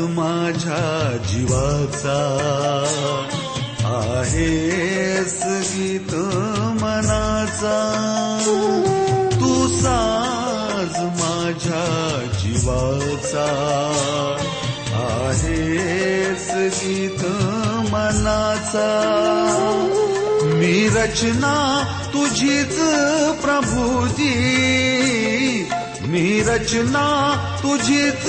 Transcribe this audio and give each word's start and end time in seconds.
माझ्या 0.00 1.16
जीवाचा 1.28 2.18
आहेस 3.84 5.42
गीत 5.44 6.14
मनाचा. 6.82 7.78
तू 9.32 9.66
साज 9.68 11.00
माझ्या 11.00 11.86
जीवाचा 12.38 13.46
आहेस 14.94 16.50
गीत 16.82 17.24
मनाचा. 17.92 18.88
मी 20.44 20.88
रचना 20.88 21.84
तुझीच 22.14 22.78
प्रभुजी. 23.42 24.34
मी 26.00 26.42
रचना 26.42 27.36
तुझीच 27.62 28.28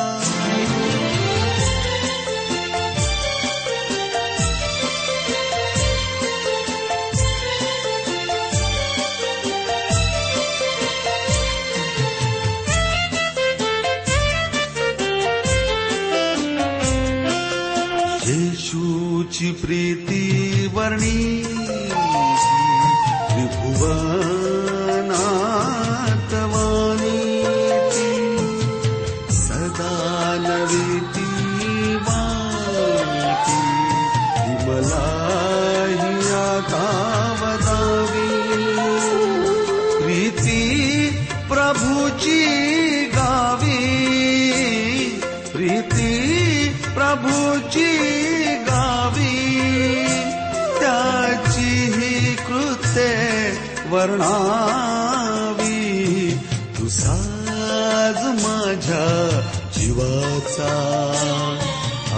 माझ्या 58.91 59.69
जीवाचा 59.73 60.71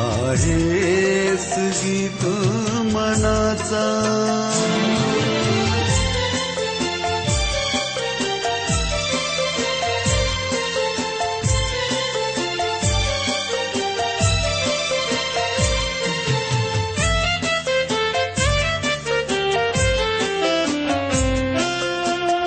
आहेस 0.04 1.54
गीत 1.84 2.26
मनाचा. 2.94 3.84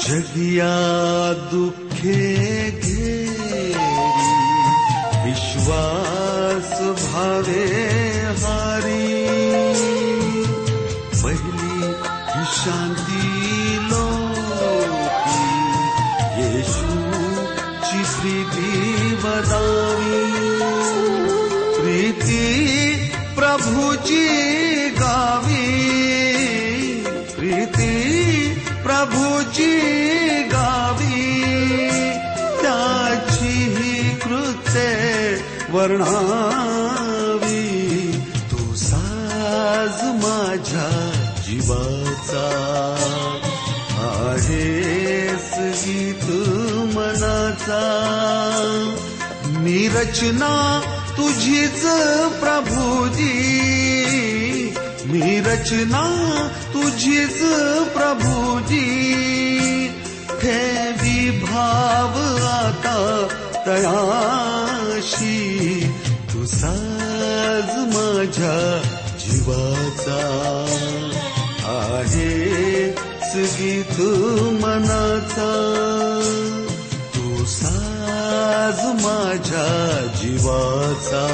जगिया 0.07 0.73
दुःख 1.51 1.86
करणावी 35.87 37.77
तू 38.53 38.75
साज 38.75 40.05
माझ्या 40.05 41.11
जीवाचा. 41.47 42.47
आहेस 43.99 45.55
गीत 45.59 46.25
मनाचा. 46.97 47.83
मी 49.47 49.89
रचना 49.89 50.81
तुझीच 51.19 51.87
प्रभुजी. 52.41 53.53
मी 55.07 55.41
रचना 55.41 56.49
तुझीच 56.75 57.43
प्रभुजी. 57.89 59.13
हे 60.43 60.91
विभाव 60.91 62.45
आता 62.47 63.27
तयाशी 63.67 64.36
माझ्या 68.27 68.83
जीवाचा 69.19 70.17
आहे 71.65 72.89
गीत 73.37 74.01
मनाचा. 74.65 75.51
तू 77.15 77.45
साज 77.45 78.81
माझ्या 79.05 79.69
जीवाचा 80.21 81.25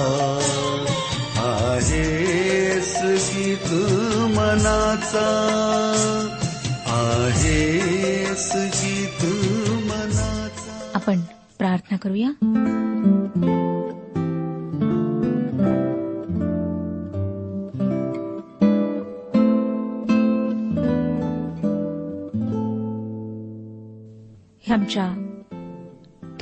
आहेस 1.36 2.96
गीत 3.36 3.72
मनाचा. 4.36 5.26
आहेस 6.86 8.52
गीत 8.54 9.24
मनाचा. 9.86 10.90
आपण 10.94 11.20
प्रार्थना 11.58 11.96
करूया. 11.96 12.30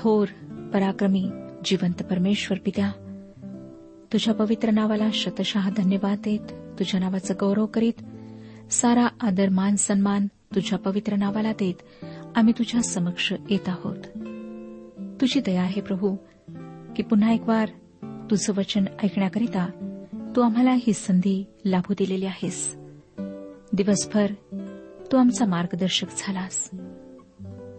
थोर 0.02 0.26
पराक्रमी 0.72 1.30
जिवंत 1.64 2.02
परमेश्वर 2.02 2.58
पित्या 2.64 2.92
तुझ्या 4.12 4.34
पवित्र 4.34 4.70
नावाला 4.70 5.08
शतशः 5.14 5.70
धन्यवाद 5.76 6.18
देत 6.18 6.52
तुझ्या 6.78 7.00
नावाचं 7.00 7.34
गौरव 7.40 7.66
करीत 7.66 8.02
सारा 8.72 9.08
आदर 9.20 9.48
मान 9.48 9.76
सन्मान 9.76 10.26
तुझ्या 10.26 10.78
पवित्र 10.78 11.16
नावाला 11.16 11.52
देत 11.52 12.04
आम्ही 12.36 12.52
तुझ्या 12.58 12.82
समक्ष 12.82 13.32
येत 13.50 13.68
आहोत. 13.68 13.96
तुझी 15.20 15.40
दया 15.40 15.62
आहे 15.62 15.80
प्रभू 15.80 16.16
की 16.96 17.02
पुन्हा 17.02 17.32
एक 17.32 17.42
वार 17.42 17.68
तुझं 18.30 18.52
वचन 18.56 18.84
ऐकण्याकरिता 19.02 19.68
तू 20.36 20.40
आम्हाला 20.40 20.72
ही 20.72 20.92
संधी 20.92 21.44
लाभू 21.64 21.94
दिलेली 21.98 22.26
आहेस. 22.26 22.76
दिवसभर 23.72 24.32
तू 25.12 25.16
आमचा 25.16 25.44
मार्गदर्शक 25.44 26.06
झालास. 26.18 26.70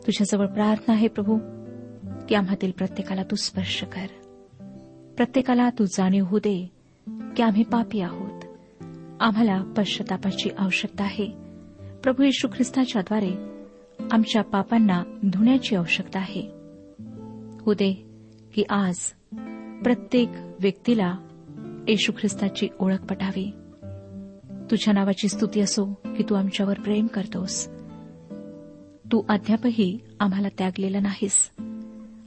तुझ्याजवळ 0.05 0.45
प्रार्थना 0.45 0.93
आहे 0.93 1.07
प्रभू 1.07 1.39
की 2.31 2.35
आम्हातील 2.35 2.71
प्रत्येकाला 2.71 3.23
तू 3.23 3.35
स्पर्श 3.35 3.83
कर. 3.83 4.05
प्रत्येकाला 5.17 5.69
तू 5.69 5.85
जाणीव 5.85 6.25
होऊ 6.25 6.39
दे 6.39 6.71
की 7.07 7.43
आम्ही 7.43 7.63
पापी 7.63 8.01
आहोत. 8.01 8.41
आम्हाला 9.19 9.73
पश्चातापाची 9.77 10.49
आवश्यकता 10.57 11.03
आहे. 11.03 11.25
प्रभू 12.03 12.23
येशू 12.23 12.47
ख्रिस्ताच्याद्वारे 12.47 13.31
आमच्या 14.11 14.41
पापांना 14.41 15.03
धुण्याची 15.33 15.75
आवश्यकता 15.75 16.19
आहे. 16.19 16.41
होऊ 17.61 17.73
दे 17.73 17.93
की 18.53 18.63
आज 18.69 18.97
प्रत्येक 19.83 20.29
व्यक्तीला 20.59 21.15
येशू 21.87 22.11
ख्रिस्ताची 22.11 22.67
ओळख 22.79 23.05
पटावी 23.09 23.51
तुझ्या 24.71 24.93
नावाची 24.93 25.27
स्तुती 25.27 25.59
असो 25.59 25.85
की 25.85 26.23
तू 26.29 26.35
आमच्यावर 26.35 26.79
प्रेम 26.79 27.07
करतोस. 27.07 27.67
तू 29.11 29.23
अद्यापही 29.29 29.99
आम्हाला 30.19 30.47
त्यागलेलं 30.57 31.03
नाहीस. 31.03 31.51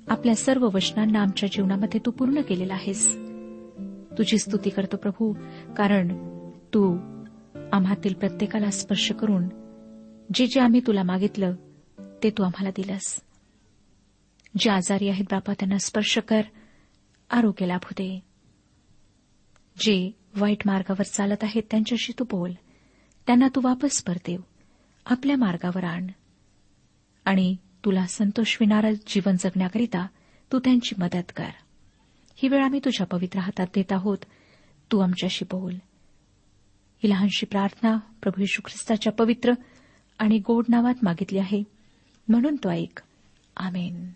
आपल्या 0.09 0.35
सर्व 0.35 0.69
वचनांना 0.75 1.21
आमच्या 1.21 1.49
जीवनामध्ये 1.53 2.01
तू 2.07 2.11
पूर्ण 2.11 2.41
केलेला 2.41 2.75
आहेस. 2.75 3.17
तुझी 4.19 4.39
स्तुती 4.39 4.71
करतो 4.71 4.97
प्रभू 4.97 5.33
कारण 5.77 6.09
तू 6.75 6.97
आम्हातील 7.73 8.15
प्रत्येकाला 8.15 8.71
स्पर्श 8.71 9.13
करून 9.13 9.49
जे 10.35 10.47
जे 10.47 10.61
आम्ही 10.61 10.81
तुला 10.87 11.03
मागितलं 11.03 11.55
ते 12.23 12.31
तू 12.31 12.43
आम्हाला 12.43 12.71
दिलंस. 12.71 13.21
जे 14.59 14.71
आजारी 14.71 15.09
आहेत 15.09 15.25
बापा 15.31 15.53
त्यांना 15.53 15.79
स्पर्श 15.79 16.19
कर 16.19 16.43
आरोग्य 17.31 17.67
लाभ 17.67 17.87
दे. 17.91 18.21
जे 19.79 20.11
वाईट 20.37 20.63
मार्गावर 20.67 21.03
चालत 21.03 21.37
आहेत 21.43 21.63
त्यांच्याशी 21.71 22.13
तू 22.19 22.25
बोल. 22.25 22.53
त्यांना 23.27 23.49
तू 23.55 23.61
वापस 23.65 24.03
परदेव. 24.03 24.41
आपल्या 25.07 25.37
मार्गावर 25.37 25.85
आण. 25.85 26.07
आणि 27.25 27.57
तुला 27.85 28.07
संतोष 28.07 28.57
विणारं 28.61 28.93
जीवन 29.07 29.37
जगण्याकरिता 29.37 30.07
तू 30.53 30.59
त्यांची 30.59 30.95
मदत 30.99 31.33
कर. 31.37 31.51
ही 32.37 32.49
वेळ 32.49 32.65
आम्ही 32.65 32.81
तुझ्या 32.85 33.07
पवित्र 33.07 33.39
हातात 33.39 33.67
देत 33.75 33.93
आहोत. 33.93 34.19
तू 34.93 34.99
आमच्याशी 34.99 35.45
बोल. 35.45 35.75
ही 37.03 37.11
लहानशी 37.11 37.47
प्रार्थना 37.47 37.97
प्रभू 38.23 38.43
यशू 38.43 38.63
ख्रिस्ताच्या 38.65 39.13
पवित्र 39.13 39.53
आणि 40.19 40.39
गोड 40.39 40.65
नावात 40.69 40.95
मागितली 41.03 41.39
आहे. 41.39 41.63
म्हणून 42.29 42.57
तो 42.57 42.71
ऐक. 42.71 43.01
आमेन. 43.57 44.11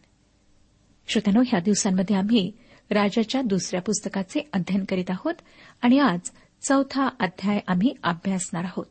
श्रोत्यानो 1.08 1.42
ह्या 1.46 1.60
दिवसांमध्ये 1.60 2.16
आम्ही 2.16 2.52
राजाच्या 2.90 3.42
दुसऱ्या 3.42 3.82
पुस्तकाचे 3.82 4.48
अध्ययन 4.52 4.84
करीत 4.84 5.10
आहोत 5.10 5.34
आणि 5.82 5.98
आज 5.98 6.20
चौथा 6.62 7.08
अध्याय 7.20 7.60
आम्ही 7.66 7.94
अभ्यासणार 8.02 8.64
आहोत. 8.64 8.86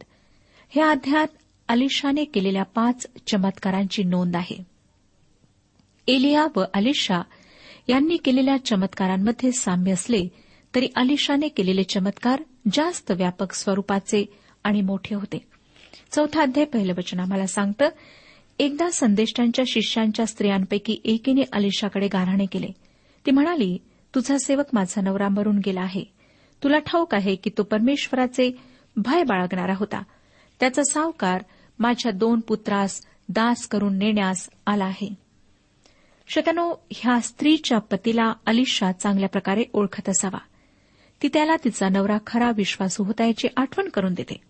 ह्या 0.69 0.91
अध्यायात 0.91 1.27
अलिशाने 1.67 2.25
केलेल्या 2.25 2.63
पाच 2.63 3.07
चमत्कारांची 3.27 4.03
नोंद 4.03 4.35
आहे. 4.35 4.63
एलिया 6.07 6.47
व 6.55 6.63
अलिशा 6.73 7.21
यांनी 7.87 8.17
केलेल्या 8.17 8.65
चमत्कारांमध्ये 8.65 9.51
साम्य 9.51 9.91
असले 9.91 10.27
तरी 10.75 10.87
अलिशाने 10.95 11.47
केलेले 11.47 11.83
चमत्कार 11.83 12.43
जास्त 12.71 13.11
व्यापक 13.11 13.53
स्वरूपाचे 13.53 14.25
आणि 14.63 14.81
मोठे 14.81 15.15
होते. 15.15 15.47
चौथा 16.11 16.41
अध्याय 16.41 16.65
पहिलं 16.65 16.93
वचन 16.97 17.19
आम्हाला 17.19 17.47
सांगतं 17.47 17.89
एकदा 18.59 18.89
संदेष्टांच्या 18.89 19.65
शिष्यांच्या 19.67 20.25
स्त्रियांपैकी 20.25 21.01
एकीने 21.05 21.41
अलिशाकडे 21.53 22.07
गाऱ्हाणे 22.07 22.45
केले. 22.45 22.67
ती 23.25 23.31
म्हणाली 23.31 23.77
तुझा 24.15 24.37
सेवक 24.37 24.65
माझा 24.73 25.01
नवरा 25.01 25.29
मरून 25.29 25.57
गेला 25.65 25.81
आहे. 25.81 26.03
तुला 26.63 26.79
ठाऊक 26.79 27.15
आहे 27.15 27.35
की 27.35 27.49
तो 27.57 27.63
परमेश्वराचे 27.63 28.51
भय 28.95 29.23
बाळगणारा 29.23 29.73
होता. 29.75 30.03
त्याचा 30.59 30.83
सावकार 30.83 31.43
माझ्या 31.79 32.11
दोन 32.11 32.39
पुत्रास 32.39 33.01
दास 33.29 33.67
करून 33.67 33.97
नेण्यास 33.97 34.49
आला 34.67 34.85
आहे. 34.85 35.15
शतनो 36.27 36.73
ह्या 36.91 37.19
स्त्रीच्या 37.19 37.79
पतीला 37.79 38.33
अलिशा 38.45 38.91
चांगल्या 38.91 39.29
प्रकारे 39.29 39.63
ओळखत 39.73 40.09
असावा. 40.09 40.39
ती 41.21 41.27
त्याला 41.27 41.55
तिचा 41.63 41.89
नवरा 41.89 42.17
खरा 42.27 42.51
विश्वासू 42.55 43.03
होता 43.03 43.25
याची 43.25 43.47
आठवण 43.57 43.89
करून 43.89 44.13
देते. 44.13 44.41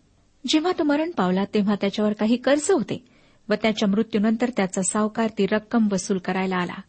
जेव्हा 0.47 0.71
तो 0.79 0.83
मरण 0.83 1.11
पावला 1.11 1.45
तेव्हा 1.45 1.75
त्याच्यावर 1.75 2.13
काही 2.13 2.37
कर्ज 2.37 2.71
होते 2.71 3.05
व 3.49 3.53
त्याच्या 3.53 3.89
मृत्यूनंतर 3.89 4.49
त्याचा 4.57 4.81
सावकार 4.81 5.27
ती 5.37 5.45
रक्कम 5.45 5.87
वसूल 5.91 6.17
करायला 6.17 6.55
आला. 6.55 6.81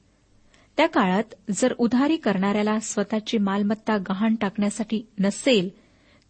त्या 0.77 0.89
काळात 0.89 1.35
जर 1.51 1.75
उधारी 1.79 2.17
करणाऱ्याला 2.17 2.79
स्वतःची 2.79 3.39
मालमत्ता 3.39 3.97
गहाण 3.97 4.35
टाकण्यासाठी 4.35 5.07
नसेल 5.19 5.69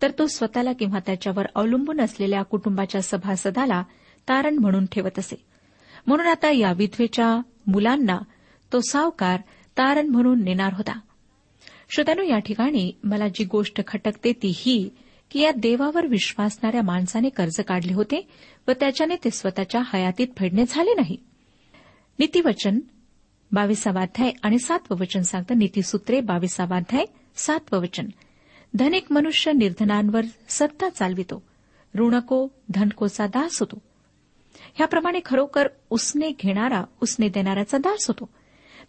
तर 0.03 0.11
तो 0.19 0.27
स्वतःला 0.27 0.73
किंवा 0.73 0.99
त्याच्यावर 0.99 1.47
अवलंबून 1.55 2.01
असलेल्या 2.01 2.43
कुटुंबाच्या 2.43 3.03
सभासदाला 3.03 3.83
तारण 4.29 4.59
म्हणून 4.59 4.87
ठेवत 4.87 5.19
असे. 5.19 5.45
म्हणून 6.07 6.27
आता 6.27 6.51
या 6.51 6.73
विधवेच्या 6.73 7.41
मुलांना 7.67 8.19
तो 8.73 8.81
सावकार 8.81 9.41
तारण 9.79 10.07
म्हणून 10.07 10.45
नेणार 10.45 10.73
होता. 10.73 11.01
श्रोत्यानो 11.91 12.23
या 12.23 12.39
ठिकाणी 12.39 12.93
मला 13.05 13.29
जी 13.29 13.45
गोष्ट 13.45 13.87
खटकते 13.87 14.33
ती 14.33 14.53
ही 14.57 14.91
की 15.31 15.41
या 15.41 15.51
देवावर 15.51 16.07
विश्वासणाऱ्या 16.07 16.83
माणसाने 16.83 17.29
कर्ज 17.29 17.61
काढले 17.61 17.93
होते 17.93 18.29
व 18.69 18.73
त्याच्याने 18.73 19.17
ते 19.17 19.31
स्वतःच्या 19.31 19.83
हयातीत 19.93 20.27
फेडणे 20.37 20.65
झाले 20.69 20.95
नाही. 20.95 21.17
नीतीवचन 22.19 22.81
बावीसावाध्याय 23.53 24.33
आणि 24.43 24.59
सातवं 24.59 24.99
वचन 24.99 25.21
सांगतं. 25.21 25.59
नीतीसूत्रे 25.59 26.21
बावीसावाध्याय 26.21 27.05
सातवं 27.37 27.81
वचन. 27.81 28.07
धनिक 28.75 29.13
मनुष्य 29.13 29.53
निर्धनांवर 29.53 30.21
सत्ता 30.49 30.89
चालवितो. 30.89 31.43
ऋणको 31.99 32.49
धनकोचा 32.71 33.27
दास 33.27 33.61
होतो. 33.61 33.83
ह्याप्रमाणे 34.75 35.21
खरोखर 35.25 35.69
उसने 35.91 36.31
घेणारा 36.31 36.85
उसने 37.03 37.29
देणाऱ्याचा 37.29 37.79
दास 37.79 38.09
होतो. 38.09 38.29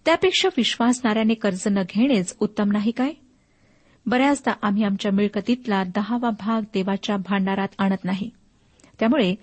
त्यापेक्षा 0.05 0.49
विश्वासणाऱ्याने 0.57 1.33
कर्ज 1.33 1.67
न 1.71 1.81
घेणेच 1.89 2.35
उत्तम 2.39 2.71
नाही 2.71 2.91
काय? 2.91 3.13
बऱ्याचदा 4.05 4.51
आम्ही 4.61 4.83
आमच्या 4.83 5.11
मिळकतीतला 5.11 5.83
दहावा 5.83 6.29
भाग 6.29 6.61
देवाच्या 6.61 7.17
भांडारात 7.17 7.67
आणत 7.77 8.05
नाही. 8.05 8.29
त्यामुळे 8.99 9.35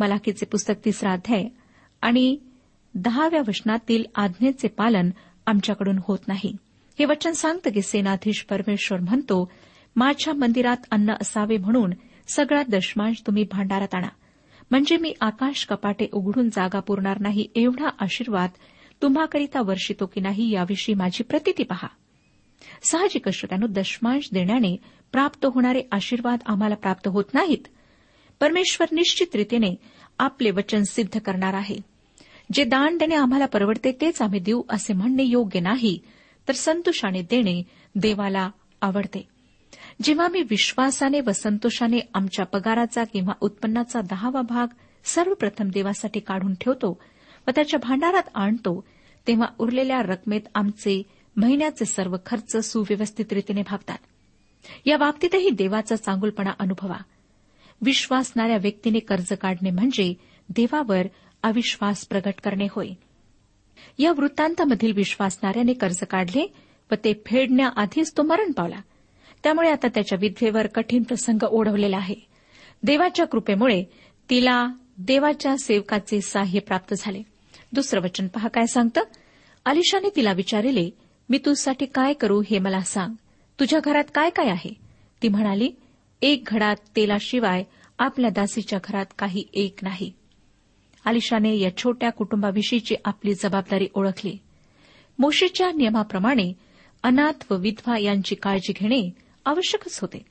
मलाखीचे 0.00 0.46
पुस्तक 0.46 0.74
तिसरा 0.84 1.12
अध्याय 1.12 1.44
आणि 2.02 2.36
दहाव्या 2.94 3.40
वचनातील 3.48 4.04
आज्ञेचे 4.14 4.68
पालन 4.68 5.10
आमच्याकडून 5.46 5.98
होत 6.08 6.18
नाही. 6.28 6.56
हे 6.98 7.04
वचन 7.04 7.32
सांगतं 7.32 7.70
की 7.70 7.82
सेनाधीश 7.82 8.46
परमेश्वर 8.50 9.00
म्हणतो 9.00 9.52
माझ्या 9.96 10.34
मंदिरात 10.34 10.76
अन्न 10.90 11.12
असावे 11.20 11.56
म्हणून 11.56 11.92
सगळा 12.34 12.62
दशमांश 12.68 13.22
तुम्ही 13.26 13.44
भांडारात 13.44 13.94
आणा. 13.94 14.08
म्हणजे 14.70 14.96
मी 14.96 15.14
आकाश 15.20 15.66
कपाटे 15.66 16.08
उघडून 16.12 16.50
जागा 16.50 16.80
पुरणार 16.80 17.20
नाही 17.20 17.46
एवढा 17.54 17.88
आशीर्वाद 18.00 18.50
तुम्हाकरिता 19.02 19.62
वर्षितो 19.62 20.06
की 20.06 20.20
नाही 20.20 20.50
याविषयी 20.50 20.94
माझी 20.94 21.22
प्रतिती 21.22 21.62
पहा. 21.62 21.88
साहजिक 22.90 23.28
श्रोत्यानो 23.28 23.66
दशमांश 23.66 24.28
देण्याने 24.32 24.76
प्राप्त 25.12 25.46
होणारे 25.46 25.82
आशीर्वाद 25.92 26.38
आम्हाला 26.46 26.74
प्राप्त 26.74 27.08
होत 27.08 27.24
नाहीत. 27.34 27.68
परमेश्वर 28.40 28.86
निश्चित 28.92 29.36
रीतीने 29.36 29.74
आपले 30.18 30.50
वचन 30.50 30.82
सिद्ध 30.82 31.18
करणार 31.18 31.54
आहे. 31.54 31.76
जे 32.52 32.64
दान 32.64 32.96
देणे 32.96 33.14
आम्हाला 33.14 33.46
परवडते 33.46 33.92
तेच 34.00 34.22
आम्ही 34.22 34.40
देऊ 34.40 34.62
असे 34.68 34.92
म्हणणे 34.92 35.22
योग्य 35.22 35.60
नाही. 35.60 35.98
तर 36.48 36.52
संतोषाने 36.52 37.22
देणे 37.22 37.62
देवाला 37.94 38.50
आवडते. 38.80 39.28
जेव्हा 40.02 40.28
मी 40.28 40.42
विश्वासाने 40.42 41.20
व 41.20 41.30
संतोषाने 41.30 41.98
आमच्या 42.14 42.44
पगाराचा 42.44 43.04
किंवा 43.04 43.32
उत्पन्नाचा 43.40 44.00
दहावा 44.00 44.42
भाग 44.42 44.66
सर्वप्रथम 45.04 45.68
देवासाठी 45.68 46.20
काढून 46.20 46.54
ठेवतो 46.54 47.00
व 47.46 47.50
त्याच्या 47.50 47.80
भांडारात 47.82 48.22
आणतो 48.34 48.84
तेव्हा 49.26 49.46
उरलेल्या 49.58 50.02
रकमेत 50.02 50.40
आमचे 50.54 51.02
महिन्याचे 51.36 51.84
सर्व 51.84 52.16
खर्च 52.26 52.56
सुव्यवस्थित 52.56 53.32
रीतीने 53.32 53.62
भागतात. 53.62 53.98
या 54.86 54.96
बाबतीतही 54.96 55.50
देवाचा 55.50 55.96
चांगुलपणा 55.96 56.50
अनुभवा. 56.58 56.96
विश्वासणाऱ्या 57.82 58.56
व्यक्तीने 58.56 58.98
कर्ज 58.98 59.32
काढणे 59.32 59.70
म्हणजे 59.70 60.14
देवावर 60.48 61.02
अविश्वास 61.42 62.06
प्रगट 62.06 62.34
करणे 62.44 62.66
होय. 62.70 62.88
या 63.98 64.12
वृत्तांतामधील 64.12 64.92
विश्वासणाऱ्याने 64.92 65.72
कर्ज 65.72 65.96
काढले 65.96 66.54
व 66.90 66.94
ते 66.94 67.12
फेडण्याआधीच 67.26 68.12
तो 68.16 68.22
मरण 68.22 68.52
पावला. 68.52 68.80
त्यामुळे 69.42 69.70
आता 69.70 69.88
त्याच्या 69.88 70.18
विधवेवर 70.20 70.66
कठीण 70.66 71.02
प्रसंग 71.02 71.44
ओढवलेला 71.44 71.96
आहे. 71.96 72.14
देवाच्या 72.82 73.26
कृपेमुळे 73.26 73.84
तिला 74.30 74.66
देवाच्या 74.98 75.58
सेवकाचे 75.58 76.20
साह्य 76.20 76.60
प्राप्त 76.60 76.94
झाले. 76.98 77.22
दुसरं 77.72 78.00
वचन 78.00 78.28
पहा 78.28 78.48
काय 78.48 78.66
सांगतं? 78.66 79.00
अलिशाने 79.64 80.08
तिला 80.16 80.32
विचारिले 80.32 80.90
मी 81.28 81.38
तुझसाठी 81.38 81.86
काय 81.86 82.12
करू 82.12 82.42
हे 82.50 82.58
मला 82.58 82.80
सांग. 82.80 83.14
तुझ्या 83.60 83.80
घरात 83.84 84.04
काय 84.14 84.30
काय 84.30 84.48
आहे? 84.48 84.74
ती 85.22 85.28
म्हणाली 85.28 85.72
एक 86.22 86.44
घडात 86.46 86.76
तेलाशिवाय 86.96 87.64
आपल्या 87.98 88.30
दासीच्या 88.30 88.78
घरात 88.84 89.06
काही 89.18 89.44
एक 89.54 89.78
नाही. 89.82 90.12
आलिशाने 91.04 91.58
या 91.58 91.76
छोट्या 91.76 92.10
कुटुंबाविषयीची 92.10 92.94
आपली 93.04 93.34
जबाबदारी 93.34 93.88
ओळखली. 93.94 94.38
मोशीच्या 95.18 95.72
नियमाप्रमाणे 95.72 96.52
अनाथ 97.02 97.52
व 97.52 97.56
विधवा 97.56 97.98
यांची 97.98 98.34
काळजी 98.34 98.72
घेणे 98.72 99.10
आवश्यकच 99.44 99.98
होते. 100.00 100.24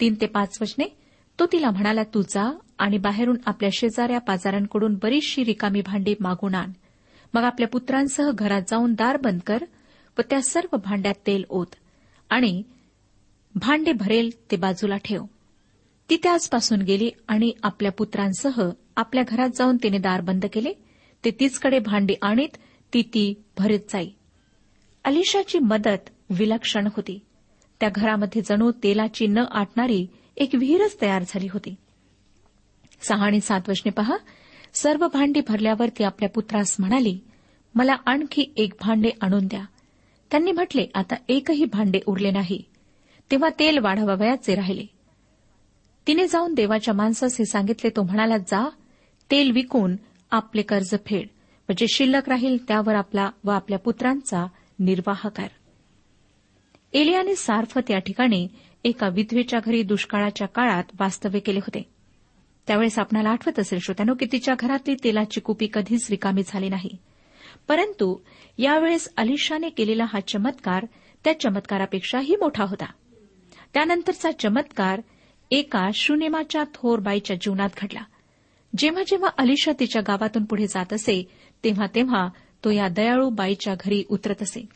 तीन 0.00 0.14
ते 0.20 0.26
पाच 0.26 0.58
वचने 0.60 0.96
तो 1.38 1.46
तिला 1.46 1.70
म्हणाला 1.70 2.02
तू 2.02 2.22
जा 2.22 2.58
आणि 2.78 2.98
बाहेरून 2.98 3.36
आपल्या 3.46 3.70
शेजाऱ्या 3.72 4.18
पाजाऱ्यांकडून 4.20 4.94
बरीचशी 4.94 5.44
रिकामी 5.44 5.80
भांडी 5.80 6.14
मागून 6.20 6.54
आण. 6.54 6.70
मग 7.34 7.42
आपल्या 7.42 7.68
पुत्रांसह 7.68 8.30
घरात 8.30 8.62
जाऊन 8.68 8.94
दार 8.94 9.16
बंद 9.16 9.40
कर 9.46 9.64
व 10.18 10.22
त्या 10.30 10.42
सर्व 10.42 10.76
भांड्यात 10.76 11.14
तेल 11.26 11.44
ओत 11.48 11.66
आणि 12.30 12.62
भांडे 13.54 13.92
भरेल 13.92 14.30
ते 14.50 14.56
बाजूला 14.56 14.96
ठेव. 14.96 15.24
ती 16.10 16.16
त्याचपासून 16.22 16.82
गेली 16.82 17.10
आणि 17.28 17.52
आपल्या 17.62 17.92
पुत्रांसह 17.92 18.70
आपल्या 18.96 19.24
घरात 19.28 19.48
जाऊन 19.48 19.76
तिने 19.82 19.98
दार 19.98 20.20
बंद 20.20 20.44
केले. 20.52 20.72
ते 21.24 21.30
तीचकडे 21.30 21.78
भांडी 21.78 22.14
आणीत 22.22 22.56
ती 22.94 23.02
ती 23.02 23.42
भरीत 23.58 23.80
जाई. 23.88 24.10
अलिशाची 25.04 25.58
मदत 25.58 26.10
विलक्षण 26.30 26.86
होती. 26.86 27.18
त्या 27.80 27.88
घरामध्ये 27.94 28.42
जणू 28.42 28.70
तेलाची 28.70 29.26
न 29.26 29.38
आटणारी 29.38 30.06
एक 30.36 30.50
विहीरच 30.54 30.96
तयार 31.02 31.22
झाली 31.28 31.48
होती. 31.52 31.74
सहा 33.00 33.26
आणि 33.26 33.40
सात 33.40 33.60
वचने 33.68 33.90
पहा. 33.90 34.16
सर्व 34.74 35.08
भांडी 35.08 35.40
भरल्यावर 35.48 35.88
ती 35.88 36.04
आपल्या 36.04 36.28
पुत्रास 36.28 36.76
म्हणाली 36.78 37.20
मला 37.74 37.94
आणखी 38.06 38.54
एक 38.56 38.72
भांडे 38.80 39.10
आणून 39.20 39.46
द्या. 39.46 39.64
त्यांनी 40.30 40.52
म्हटले 40.52 40.86
आता 40.94 41.14
एकही 41.28 41.64
भांडे 41.64 42.00
उरले 42.06 42.30
नाही. 42.30 42.62
तेव्हा 43.30 43.48
तेल 43.58 43.78
वाढवावयाचे 43.78 44.54
राहिले. 44.54 44.86
तिने 46.06 46.26
जाऊन 46.26 46.54
देवाच्या 46.54 46.94
माणसास 46.94 47.38
हे 47.38 47.44
सांगितले 47.44 47.88
तो 47.88 48.02
म्हणाला 48.02 48.36
जा 48.38 48.68
तेल 49.30 49.50
विकून 49.50 49.96
आपले 50.30 50.62
कर्ज 50.62 50.94
फेड. 51.06 51.28
व 51.68 51.72
जे 51.76 51.86
शिल्लक 51.94 52.28
राहील 52.28 52.56
त्यावर 52.68 52.94
आपला 52.94 53.30
व 53.44 53.50
आपल्या 53.50 53.78
पुत्रांचा 53.78 54.46
निर्वाह 54.78 55.28
कर. 55.28 55.46
एलियाने 56.92 57.36
सारफत 57.36 57.90
या 57.90 57.98
ठिकाणी 57.98 58.48
एका 58.84 59.08
विधवेच्या 59.08 59.60
घरी 59.64 59.82
दुष्काळाच्या 59.82 60.48
काळात 60.48 60.84
वास्तव्य 61.00 61.38
केले 61.38 61.58
होते. 61.58 61.82
त्यावेळेस 62.66 62.98
आपणाला 62.98 63.30
आठवत 63.30 63.58
असेल 63.58 63.78
श्रोत्यानो 63.78 64.14
की 64.14 64.26
तिच्या 64.32 64.54
घरातली 64.58 64.94
तेलाची 64.94 65.40
कुपी 65.40 65.68
कधीच 65.72 66.10
रिकामी 66.10 66.42
झाली 66.46 66.68
नाही. 66.68 66.96
परंतु 67.68 68.16
यावेळेस 68.58 69.08
अलिशाने 69.16 69.68
केलेला 69.68 70.04
हा 70.04 70.20
चमत्कार 70.20 70.86
त्या 71.24 71.40
चमत्कारापेक्षाही 71.40 72.36
मोठा 72.36 72.64
होता. 72.64 72.86
त्यानंतरचा 73.74 74.30
चमत्कार 74.32 75.00
एका 75.50 75.88
शुनेमाच्या 75.94 76.64
थोर 76.74 76.98
बाईच्या 76.98 77.36
जीवनात 77.36 77.68
घडला. 77.82 78.00
जेव्हा 78.78 79.02
जेव्हा 79.06 79.30
अलिशा 79.38 79.72
तिच्या 79.80 80.02
गावातून 80.02 80.44
पुढे 80.44 80.66
जात 80.66 80.92
असे 80.92 81.22
तेव्हा 81.64 81.86
तेव्हा 81.94 82.28
तो 82.64 82.70
या 82.70 82.88
दयाळू 82.88 83.28
बाईच्या 83.30 83.74
घरी 83.80 84.02
उतरत 84.08 84.42
असे. 84.42 84.66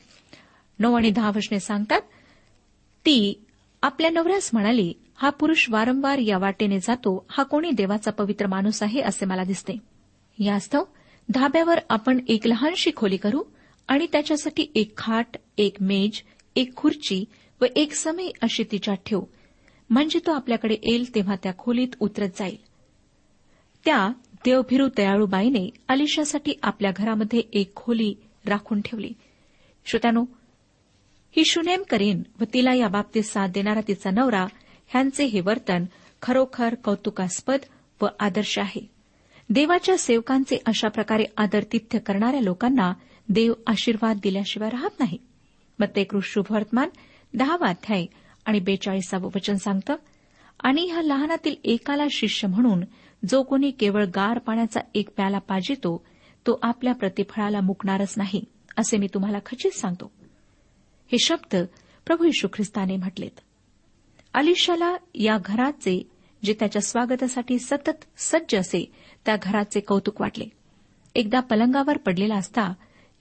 नऊ 0.78 0.94
आणि 0.94 1.10
दहा 1.10 1.28
वर्षने 1.28 1.60
सांगतात 1.60 2.00
ती 3.06 3.44
आपल्या 3.82 4.10
नवऱ्यास 4.10 4.50
म्हणाली 4.52 4.92
हा 5.16 5.30
पुरुष 5.30 5.66
वारंवार 5.70 6.18
या 6.18 6.38
वाटेने 6.38 6.78
जातो 6.80 7.26
हा 7.30 7.42
कोणी 7.42 7.70
देवाचा 7.70 8.10
पवित्र 8.10 8.46
माणूस 8.46 8.82
आहे 8.82 9.00
असे 9.00 9.26
मला 9.26 9.44
दिसते. 9.44 9.76
यास्तव 10.38 10.84
धाब्यावर 11.28 11.78
आपण 11.90 12.20
एक 12.28 12.46
लहानशी 12.46 12.90
खोली 12.96 13.16
करू 13.16 13.42
आणि 13.88 14.06
त्याच्यासाठी 14.12 14.66
एक 14.74 14.96
खाट 14.96 15.36
एक 15.58 15.76
मेज 15.80 16.22
एक 16.56 16.76
खुर्ची 16.76 17.24
व 17.60 17.64
एक 17.76 17.92
समय 17.92 18.28
अशी 18.42 18.64
तिच्यात 18.72 18.96
ठेवू. 19.06 19.22
म्हणजे 19.90 20.18
तो 20.26 20.32
आपल्याकडे 20.32 20.76
येईल 20.82 21.14
तेव्हा 21.14 21.36
त्या 21.42 21.52
खोलीत 21.58 21.96
उतरत 22.00 22.28
जाईल. 22.38 22.67
त्या 23.88 24.08
देवभिरू 24.44 24.88
दयाळूबाईने 24.96 25.70
अलिशासाठी 25.88 26.52
आपल्या 26.62 26.90
घरामध्ये 26.96 27.42
एक 27.52 27.74
खोली 27.76 28.14
राखून 28.46 28.80
ठेवली. 28.80 29.12
श्रोत्यानो 29.86 30.24
ही 31.36 31.44
शुनेम 31.44 31.82
करीन 31.90 32.22
व 32.40 32.44
तिला 32.54 32.74
या 32.74 32.88
बाबतीत 32.88 33.22
साथ 33.22 33.48
देणारा 33.48 33.80
तिचा 33.88 34.10
नवरा 34.10 34.46
ह्यांचे 34.86 35.24
हे 35.24 35.40
वर्तन 35.40 35.84
खरोखर 36.22 36.74
कौतुकास्पद 36.74 37.58
व 38.02 38.06
आदर्श 38.20 38.58
आहे. 38.58 38.90
देवाच्या 39.50 39.98
सेवकांचे 39.98 40.58
अशा 40.66 40.88
प्रकारे 40.88 41.24
आदरतिथ्य 41.36 41.98
करणाऱ्या 41.98 42.40
लोकांना 42.40 42.92
देव 43.28 43.52
आशीर्वाद 43.66 44.18
दिल्याशिवाय 44.22 44.70
राहत 44.70 45.00
नाही. 45.00 45.18
मग 45.78 45.86
ते 45.86 46.04
शुभवर्तमान 46.22 46.88
दहावा 47.34 47.68
अध्याय 47.68 48.06
आणि 48.44 48.60
बेचाळीसावं 48.60 49.30
वचन 49.36 49.54
सांगतं 49.54 49.96
आणि 50.62 50.86
ह्या 50.86 51.02
लहानातील 51.02 51.54
एकाला 51.64 52.04
शिष्य 52.10 52.48
म्हणून 52.48 52.84
जो 53.28 53.42
कोणी 53.42 53.70
केवळ 53.70 54.04
गार 54.04 54.38
पाण्याचा 54.38 54.80
एक 54.94 55.10
प्याला 55.10 55.38
पाजितो 55.38 56.04
तो 56.46 56.58
आपल्या 56.62 56.94
प्रतिफळाला 56.94 57.60
मुकणारच 57.60 58.14
नाही 58.16 58.44
असे 58.76 58.96
मी 58.96 59.06
तुम्हाला 59.14 59.38
खचित 59.46 59.70
सांगतो. 59.70 60.12
हे 61.12 61.18
शब्द 61.18 61.56
प्रभू 62.06 62.24
यशू 62.24 62.48
ख्रिस्ताने 62.52 62.96
म्हटलेत. 62.96 63.40
अलिशाला 64.34 64.96
या 65.14 65.38
घराचे 65.44 66.10
जे 66.44 66.54
त्याच्या 66.60 66.82
स्वागतासाठी 66.82 67.58
सतत 67.58 68.04
सज्ज 68.18 68.56
असे 68.56 68.92
त्या 69.26 69.36
घराचे 69.42 69.80
कौतुक 69.80 70.20
वाटले. 70.20 70.44
एकदा 71.14 71.40
पलंगावर 71.40 71.96
पडलेला 71.96 72.34
असता 72.34 72.72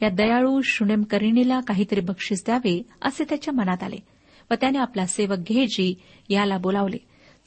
या 0.02 0.10
दयाळू 0.10 0.62
शुनेमकरिणीला 0.64 1.60
काहीतरी 1.60 2.00
बक्षीस 2.00 2.46
द्यावे 2.46 2.82
असे 3.02 3.24
त्याच्या 3.24 3.54
मनात 3.54 3.84
आले 3.84 3.98
व 4.52 4.54
त्याने 4.54 4.78
आपला 4.78 5.06
सेवक 5.06 5.38
घेजी 5.38 5.96
याला 6.30 6.58
बोलावले. 6.58 6.98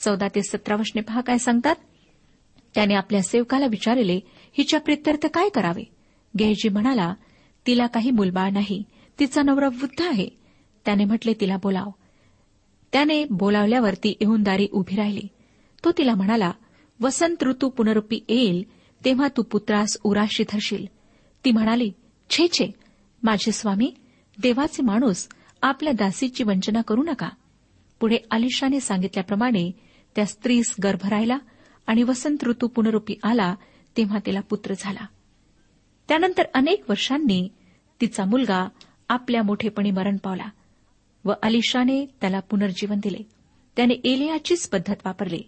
चौदा 0.01 0.29
ते 0.29 0.43
सतरा 0.43 0.75
वशने 0.75 1.01
पहा 1.01 1.21
काय 1.21 1.39
सांगतात? 1.39 1.75
त्याने 2.75 2.95
आपल्या 2.95 3.23
सेवकाला 3.23 3.67
विचारले 3.67 4.21
हिच्या 4.59 4.81
प्रित्यर्थ 4.81 5.27
काय 5.27 5.49
करावे? 5.49 5.85
गेहजी 6.39 6.69
म्हणाला 6.69 7.15
तिला 7.67 7.87
काही 7.87 8.11
मुलबाळ 8.11 8.51
नाही 8.51 8.83
तिचा 9.19 9.43
नवरा 9.43 9.67
वृद्ध 9.67 10.03
आहे. 10.03 10.29
त्याने 10.85 11.05
म्हटले 11.05 11.35
तिला 11.41 11.57
बोलाव. 11.57 11.91
त्याने 12.93 13.25
बोलावल्यावर 13.25 13.95
ती 13.95 14.17
येऊन 14.21 14.43
दारी 14.43 14.69
उभी 14.73 14.97
राहिली. 14.97 15.29
तो 15.85 15.93
तिला 15.99 16.15
म्हणाला 16.15 16.53
वसंत 17.01 17.43
ऋतू 17.43 17.69
पुनरुपी 17.69 18.21
येईल 18.29 18.65
तेव्हा 19.05 19.29
तू 19.37 19.43
पुत्रास 19.43 19.97
उराशी 20.05 20.45
धरशील. 20.53 20.87
ती 21.45 21.53
म्हणाली 21.53 21.93
छे 22.31 22.49
छे 22.53 22.73
माझे 23.23 23.53
स्वामी 23.53 23.95
देवाचे 24.43 24.83
माणूस 24.83 25.29
आपल्या 25.63 25.93
दासीची 25.93 26.45
वंचना 26.45 26.81
करू 26.81 27.03
नका. 27.03 27.29
पुढे 28.01 28.17
आलिशाने 28.31 28.81
सांगितल्याप्रमाणे 28.81 29.73
त्या 30.17 30.27
स्त्रीस 30.27 30.75
गर्भ 30.85 31.09
राहिला 31.09 31.39
आणि 31.87 32.03
वसंत 32.03 32.45
ऋतू 32.45 32.69
पुनरुपी 32.69 33.15
आला 33.23 33.55
तेव्हा 33.97 34.19
तिला 34.27 34.41
पुत्र 34.41 34.75
झाला. 34.79 35.07
त्यानंतर 36.09 36.43
अनेक 36.55 36.85
वर्षांनी 36.89 37.49
तिचा 38.01 38.25
मुलगा 38.25 38.69
आपल्या 39.09 39.43
मोठेपणी 39.43 39.91
मरण 39.91 40.17
पावला 40.17 40.49
व 41.25 41.33
अलिशाने 41.43 42.07
त्याला 42.21 42.41
पुनर्जीवन 42.41 42.99
दिले. 43.03 43.19
त्याने 43.77 43.95
एलियाचीच 43.95 44.69
पद्धत 44.69 44.97
वापरली. 45.05 45.43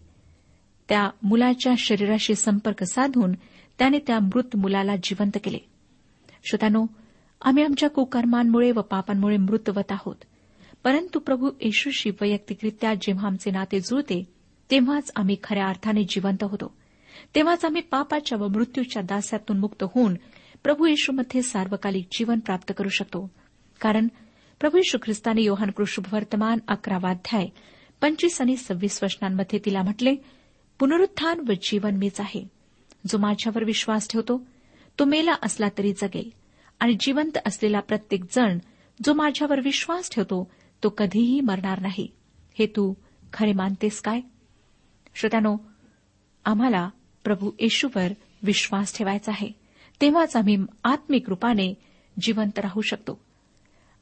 त्या 0.88 1.10
मुलाच्या 1.22 1.72
शरीराशी 1.78 2.34
संपर्क 2.34 2.82
साधून 2.82 3.32
त्याने 3.78 3.98
त्या 3.98 4.18
मृत 4.20 4.56
मुलाला 4.56 4.96
जिवंत 4.96 5.38
केले. 5.44 5.58
श्रोतानो 6.44 6.86
आम्ही 7.42 7.64
आमच्या 7.64 7.90
कुकर्मांमुळे 7.90 8.70
व 8.70 8.80
पापांमुळे 8.80 9.36
मृतवत 9.36 9.92
आहोत. 9.92 10.16
परंतु 10.84 11.18
प्रभू 11.18 11.50
येशूशी 11.60 12.10
वैयक्तिकरित्या 12.10 12.94
जेव्हा 12.94 13.26
आमचे 13.26 13.50
नाते 13.50 13.80
जुळते 13.80 14.24
तेव्हाच 14.72 15.10
आम्ही 15.16 15.36
खऱ्या 15.44 15.66
अर्थाने 15.66 16.04
जिवंत 16.04 16.44
होतो. 16.44 16.74
तेव्हाच 17.34 17.64
आम्ही 17.64 17.82
पापाच्या 17.82 18.38
व 18.38 18.48
मृत्यूच्या 18.48 19.02
दास्यातून 19.02 19.58
मुक्त 19.58 19.82
होऊन 19.82 20.14
प्रभू 20.64 20.86
येशूमध्ये 20.86 21.42
सार्वकालिक 21.42 22.06
जीवन 22.12 22.38
प्राप्त 22.38 22.72
करू 22.76 22.88
शकतो. 22.88 23.30
कारण 23.80 24.08
प्रभू 24.60 24.76
येशू 24.76 24.98
ख्रिस्ताने 25.02 25.42
योहान 25.42 25.70
वर्तमान 26.12 26.58
अकरावाध्याय 26.68 27.46
पंचवीस 28.00 28.40
आणि 28.40 28.56
सव्वीस 28.56 29.02
वचनांमध्ये 29.02 29.58
तिला 29.64 29.82
म्हटले 29.82 30.14
पुनरुत्थान 30.78 31.40
व 31.48 31.52
जीवन 31.62 31.96
मीच 31.96 32.20
आहे. 32.20 32.48
जो 33.06 33.18
माझ्यावर 33.18 33.64
विश्वास 33.64 34.08
ठेवतो 34.10 34.46
तो 34.98 35.04
मेला 35.04 35.32
असला 35.42 35.68
तरी 35.78 35.92
जगेल. 35.92 36.30
आणि 36.80 36.96
जिवंत 37.00 37.38
असलेला 37.46 37.80
प्रत्येक 37.80 38.24
जण 38.24 38.58
जो 39.04 39.12
माझ्यावर 39.14 39.60
विश्वास 39.60 40.10
ठेवतो 40.10 40.50
तो 40.82 40.88
कधीही 40.88 41.40
मरणार 41.40 41.80
नाही. 41.80 42.08
हे 42.58 42.66
तू 42.66 42.94
खरे 43.32 43.52
मानतेस 43.52 44.00
काय? 44.00 44.20
श्रोत्यानो 45.14 45.56
आम्हाला 46.44 46.90
प्रभू 47.24 47.50
येशूवर 47.60 48.12
विश्वास 48.42 48.98
ठेवायचा 48.98 49.32
आहे. 49.32 49.48
तेव्हाच 50.00 50.36
आम्ही 50.36 50.56
आत्मिक 50.84 51.28
रूपाने 51.28 51.74
जिवंत 52.20 52.58
राहू 52.58 52.80
शकतो. 52.80 53.20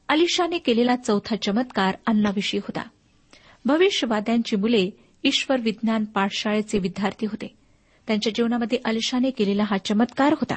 अलिशाने 0.09 0.59
केलेला 0.59 0.97
चौथा 0.97 1.37
चमत्कार 1.37 1.97
अन्नाविषयी 2.07 2.61
होता. 2.61 2.88
भविष्यवाद्यांची 3.64 4.57
मुले 4.57 4.90
ईश्वर 5.25 5.61
विज्ञान 5.61 6.05
पाठशाळेचे 6.05 6.79
विद्यार्थी 6.79 7.26
होते. 7.26 7.55
त्यांच्या 8.07 8.33
जीवनामध्ये 8.37 8.79
अलिशाने 8.85 9.31
केलेला 9.31 9.62
हा 9.62 9.79
चमत्कार 9.79 10.33
होता. 10.33 10.57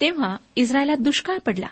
तेव्हा 0.00 0.36
इस्रायलात 0.56 0.96
दुष्काळ 0.96 1.38
पडला 1.38 1.66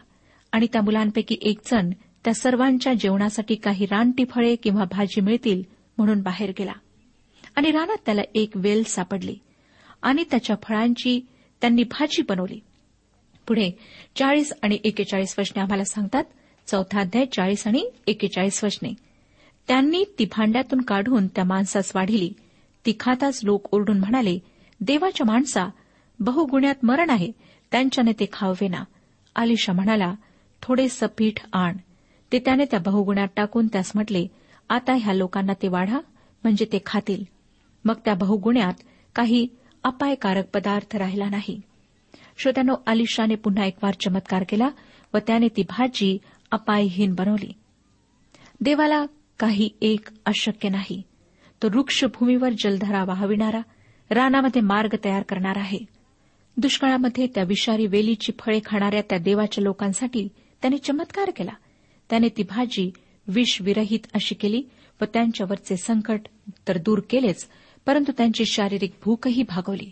आणि 0.53 0.67
त्या 0.73 0.83
मुलांपैकी 0.83 1.37
एक 1.43 1.59
जण 1.67 1.91
त्या 2.25 2.35
सर्वांच्या 2.35 2.93
जेवणासाठी 2.93 3.55
काही 3.55 3.87
रानटी 3.87 4.25
फळे 4.25 4.57
किंवा 4.57 4.85
भाजी 4.85 5.21
मिळतील 5.21 5.63
म्हणून 5.99 6.21
बाहेर 6.21 6.53
गेला. 6.59 6.73
आणि 7.57 7.71
रानात 7.71 7.97
त्याला 8.07 8.23
एक 8.35 8.51
वेल 8.55 8.83
सापडली 8.85 9.37
आणि 10.03 10.25
त्याच्या 10.31 10.57
फळांची 10.63 11.21
त्यांनी 11.61 11.83
भाजी 11.83 12.23
बनवली. 12.29 12.61
पुढे 13.47 13.71
चाळीस 14.17 14.53
आणि 14.63 14.79
एकेचाळीस 14.85 15.35
वचने 15.39 15.61
आम्हाला 15.61 15.85
सांगतात 15.85 16.25
चौथा 16.67 17.01
अध्याय 17.01 17.25
चाळीस 17.27 17.67
आणि 17.67 17.91
एकेचाळीस 18.07 18.65
वचने. 18.65 18.95
त्यांनी 19.69 20.05
ती 20.19 20.25
भांड्यातून 20.25 20.81
काढून 20.81 21.27
त्या 21.27 21.45
माणसास 21.45 21.93
वाढिली. 21.95 22.33
ती 22.87 22.93
खाताच 23.01 23.41
लोक 23.45 23.75
ओरडून 23.75 23.99
म्हणाले 23.99 24.39
देवाच्या 24.81 25.27
माणसा 25.27 25.69
बहुगुण्यात 26.21 26.85
मरण 26.85 27.11
आहे 27.11 27.33
त्यांच्याने 27.71 28.13
ते 28.13 28.27
खाववे 28.33 28.69
ना. 28.69 28.85
आलिशा 29.37 29.73
म्हणाला 29.73 30.15
थोडेस 30.63 30.99
पीठ 31.19 31.41
आण. 31.53 31.77
ते 32.33 32.39
त्याने 32.39 32.65
त्या 32.65 32.81
बहुगुण्यात 32.81 33.29
टाकून 33.37 33.67
त्यास 33.67 33.93
म्हटले 33.95 34.27
आता 34.69 34.93
ह्या 34.93 35.15
लोकांना 35.15 35.53
ते 35.53 35.69
वाढा 35.69 36.01
म्हणजे 36.45 36.65
ते 36.65 36.79
खातील. 36.87 37.36
मग 37.87 37.95
त्या 38.05 38.15
बहुगुण्यात 38.15 38.73
काही 39.15 39.49
अपायकारक 39.85 40.49
पदार्थ 40.55 40.97
राहिला 40.97 41.29
नाही. 41.29 41.61
श्रोत्यानो 42.39 42.75
अलिशाने 42.87 43.35
पुन्हा 43.35 43.65
एक 43.65 43.77
वार 43.83 43.95
चमत्कार 43.95 44.45
केला 44.49 44.69
व 45.15 45.19
त्याने 45.19 45.49
ती 45.49 45.63
भाजी 45.63 46.19
अपायहीन 46.51 47.15
बनवली. 47.15 47.53
देवाला 48.61 49.07
काही 49.39 49.71
एक 49.81 50.09
अशक्य 50.27 50.69
नाही. 50.69 51.03
तो 51.63 51.69
वृक्षभूमीवर 51.69 52.49
जलधारा 52.51 53.05
वाहविणारा 53.05 53.61
रानामध्ये 54.11 54.63
मार्ग 54.63 54.97
तयार 55.05 55.23
करणार 55.23 55.57
आहे. 55.57 55.79
दुष्काळामध्ये 56.57 57.27
त्या 57.27 57.45
विषारी 57.45 57.87
वेलीची 57.87 58.33
फळे 58.39 58.61
खाणाऱ्या 58.65 59.03
त्या 59.11 59.19
देवाच्या 59.19 59.65
लोकांसाठी 59.65 60.29
त्याने 60.63 60.79
चमत्कार 60.79 61.31
केला. 61.37 61.53
त्याने 62.11 62.29
ती 62.29 62.43
भाजी 62.43 62.91
विषविरहित 63.29 64.07
अशी 64.15 64.35
केली 64.35 64.63
व 65.01 65.05
त्यांच्यावरचे 65.05 65.77
संकट 65.77 66.21
तर 66.69 66.79
दूर 66.79 67.01
केलेच 67.11 67.47
परंतु 67.87 68.13
त्यांची 68.13 68.45
शारीरिक 68.47 68.93
भूकही 69.05 69.43
भागवली. 69.43 69.91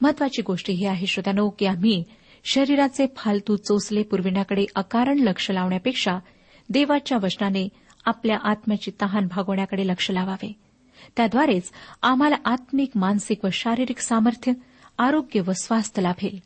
महत्वाची 0.00 0.42
गोष्ट 0.42 0.70
ही 0.70 0.86
आहे 0.86 1.06
श्रोत्यानो 1.06 1.50
की 1.50 1.66
आम्ही 1.66 2.04
शरीराचे 2.44 3.06
फालतू 3.16 3.56
चोचले 3.56 4.02
पुरविण्याकडे 4.02 4.66
अकारण 4.74 5.18
लक्ष 5.18 5.50
लावण्यापेक्षा 5.50 6.18
देवाच्या 6.70 7.18
वचनाने 7.22 7.68
आपल्या 8.04 8.36
आत्म्याची 8.44 8.90
तहान 9.02 9.26
भागवण्याकडे 9.26 9.86
लक्ष 9.86 10.10
लावावे. 10.10 10.52
त्याद्वारेच 11.16 11.70
आम्हाला 12.02 12.36
आत्मिक 12.44 12.90
मानसिक 12.94 13.44
व 13.44 13.48
शारीरिक 13.52 13.98
सामर्थ्य 13.98 14.52
आरोग्य 14.98 15.40
व 15.40 15.52
स्वास्थ्य 15.52 16.02
लाभेल. 16.02 16.38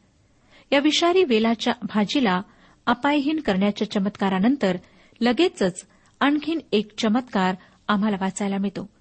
या 0.72 0.78
विषारी 0.78 1.24
वेलाच्या 1.24 1.72
भाजीला 1.82 2.42
अपायहीन 2.86 3.40
करण्याच्या 3.40 3.90
चमत्कारानंतर 3.90 4.76
लगेचच 5.20 5.86
आणखीन 6.20 6.58
एक 6.72 6.88
चमत्कार 6.98 7.54
आम्हाला 7.88 8.16
वाचायला 8.20 8.58
मिळतो. 8.58 8.93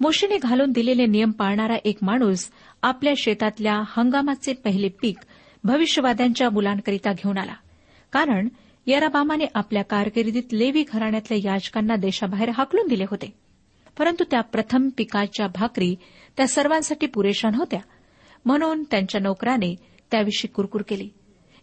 मोशीने 0.00 0.38
घालून 0.38 0.72
दिलेले 0.72 1.06
नियम 1.06 1.30
पाळणारा 1.30 1.76
एक 1.84 1.98
माणूस 2.02 2.50
आपल्या 2.82 3.12
शेतातल्या 3.16 3.82
हंगामाचे 3.96 4.52
पहिले 4.52 4.88
पीक 4.88 5.18
भविष्यवाद्यांच्या 5.64 6.50
मुलांकरिता 6.50 7.12
घेऊन 7.12 7.38
आला. 7.38 7.54
कारण 8.12 8.48
यराबामाने 8.86 9.44
आपल्या 9.54 9.82
कारकिर्दीत 9.82 10.42
लेवी 10.52 10.84
घराण्यातल्या 10.92 11.52
याचकांना 11.52 11.96
देशाबाहेर 11.96 12.50
हाकलून 12.50 12.86
दिले 12.88 13.04
होते. 13.04 13.34
परंतु 13.98 14.24
त्या 14.30 14.40
प्रथम 14.40 14.88
पिकाच्या 14.88 15.46
भाकरी 15.46 15.96
त्या 16.36 16.48
सर्वांसाठी 16.48 17.06
पुरेशा 17.06 17.50
नव्हत्या. 17.50 17.80
म्हणून 18.44 18.84
त्यांच्या 18.84 19.20
नोकराने 19.20 19.76
त्याविषयी 20.10 20.48
कुरकुर 20.48 20.82
केली. 20.88 21.08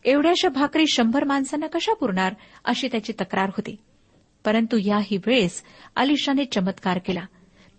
एवढ्याशा 0.06 0.50
भाकरी 0.50 0.86
शंभर 0.88 1.24
माणसांना 1.24 1.68
कशा 1.68 1.94
पुरणार 1.94 2.34
अशी 2.66 2.88
त्याची 2.88 3.14
तक्रार 3.22 3.50
होती. 3.50 3.76
परंतु 4.46 4.78
याही 4.78 5.18
वेळेस 5.18 5.64
अलिशाने 5.96 6.46
चमत्कार 6.46 6.98
केला. 6.98 7.22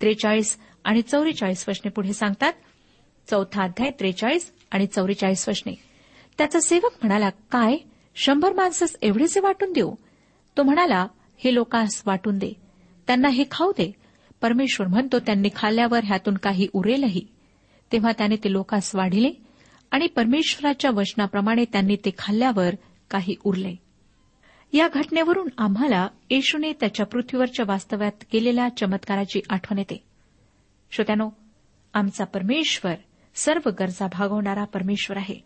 त्रेचाळीस 0.00 0.58
आणि 0.84 1.02
चौवेचाळीस 1.02 1.68
वशने 1.68 1.90
पुढे 1.90 2.12
सांगतात. 2.12 2.52
चौथा 3.30 3.62
अध्याय 3.62 3.90
त्रेचाळीस 3.90 4.52
आणि 4.70 4.86
चौवेचाळीस 4.86 5.48
वशने 5.48 5.74
त्याचा 6.38 6.60
सेवक 6.60 6.90
म्हणाला 7.02 7.30
काय? 7.30 7.76
शंभर 8.16 8.52
माणसं 8.52 8.86
एवढेसे 9.02 9.40
वाटून 9.40 9.72
देऊ? 9.72 9.94
तो 10.56 10.62
म्हणाला 10.62 11.06
हे 11.36 11.54
लोकांस 11.54 12.02
वाटून 12.06 12.38
दे. 12.38 12.52
त्यांना 13.06 13.28
हे 13.28 13.44
खाऊ 13.50 13.72
दे. 13.72 13.92
परमेश्वर 14.42 14.86
म्हणतो 14.86 15.18
त्यांनी 15.18 15.48
खाल्ल्यावर 15.56 16.00
ह्यातून 16.04 16.36
काही 16.36 16.68
उरेलही. 16.72 17.26
तेव्हा 17.92 18.12
त्याने 18.12 18.36
ते 18.36 18.52
लोकांस 18.52 18.94
वाढिले 18.94 19.30
आणि 19.90 20.06
परमेश्वराच्या 20.06 20.90
वचनाप्रमाणे 20.90 21.64
त्यांनी 21.64 21.96
ते 21.96 22.10
खाल्ल्यावर 22.18 22.74
काही 23.10 23.34
उरले. 23.44 23.74
या 24.72 24.88
घटनेवरून 24.88 25.48
आम्हाला 25.58 26.08
येशूने 26.30 26.72
त्याच्या 26.72 27.06
पृथ्वीवरच्या 27.06 27.64
वास्तव्यात 27.68 28.24
केलेल्या 28.32 28.68
चमत्काराची 28.68 29.40
आठवण 29.50 29.78
येते. 29.78 30.04
श्रोत्यानो 30.90 31.30
आमचा 31.94 32.24
परमेश्वर 32.24 32.94
सर्व 33.34 33.70
गरजा 33.80 34.06
भागवणारा 34.06 34.64
परमेश्वर 34.64 35.16
आहे. 35.16 35.44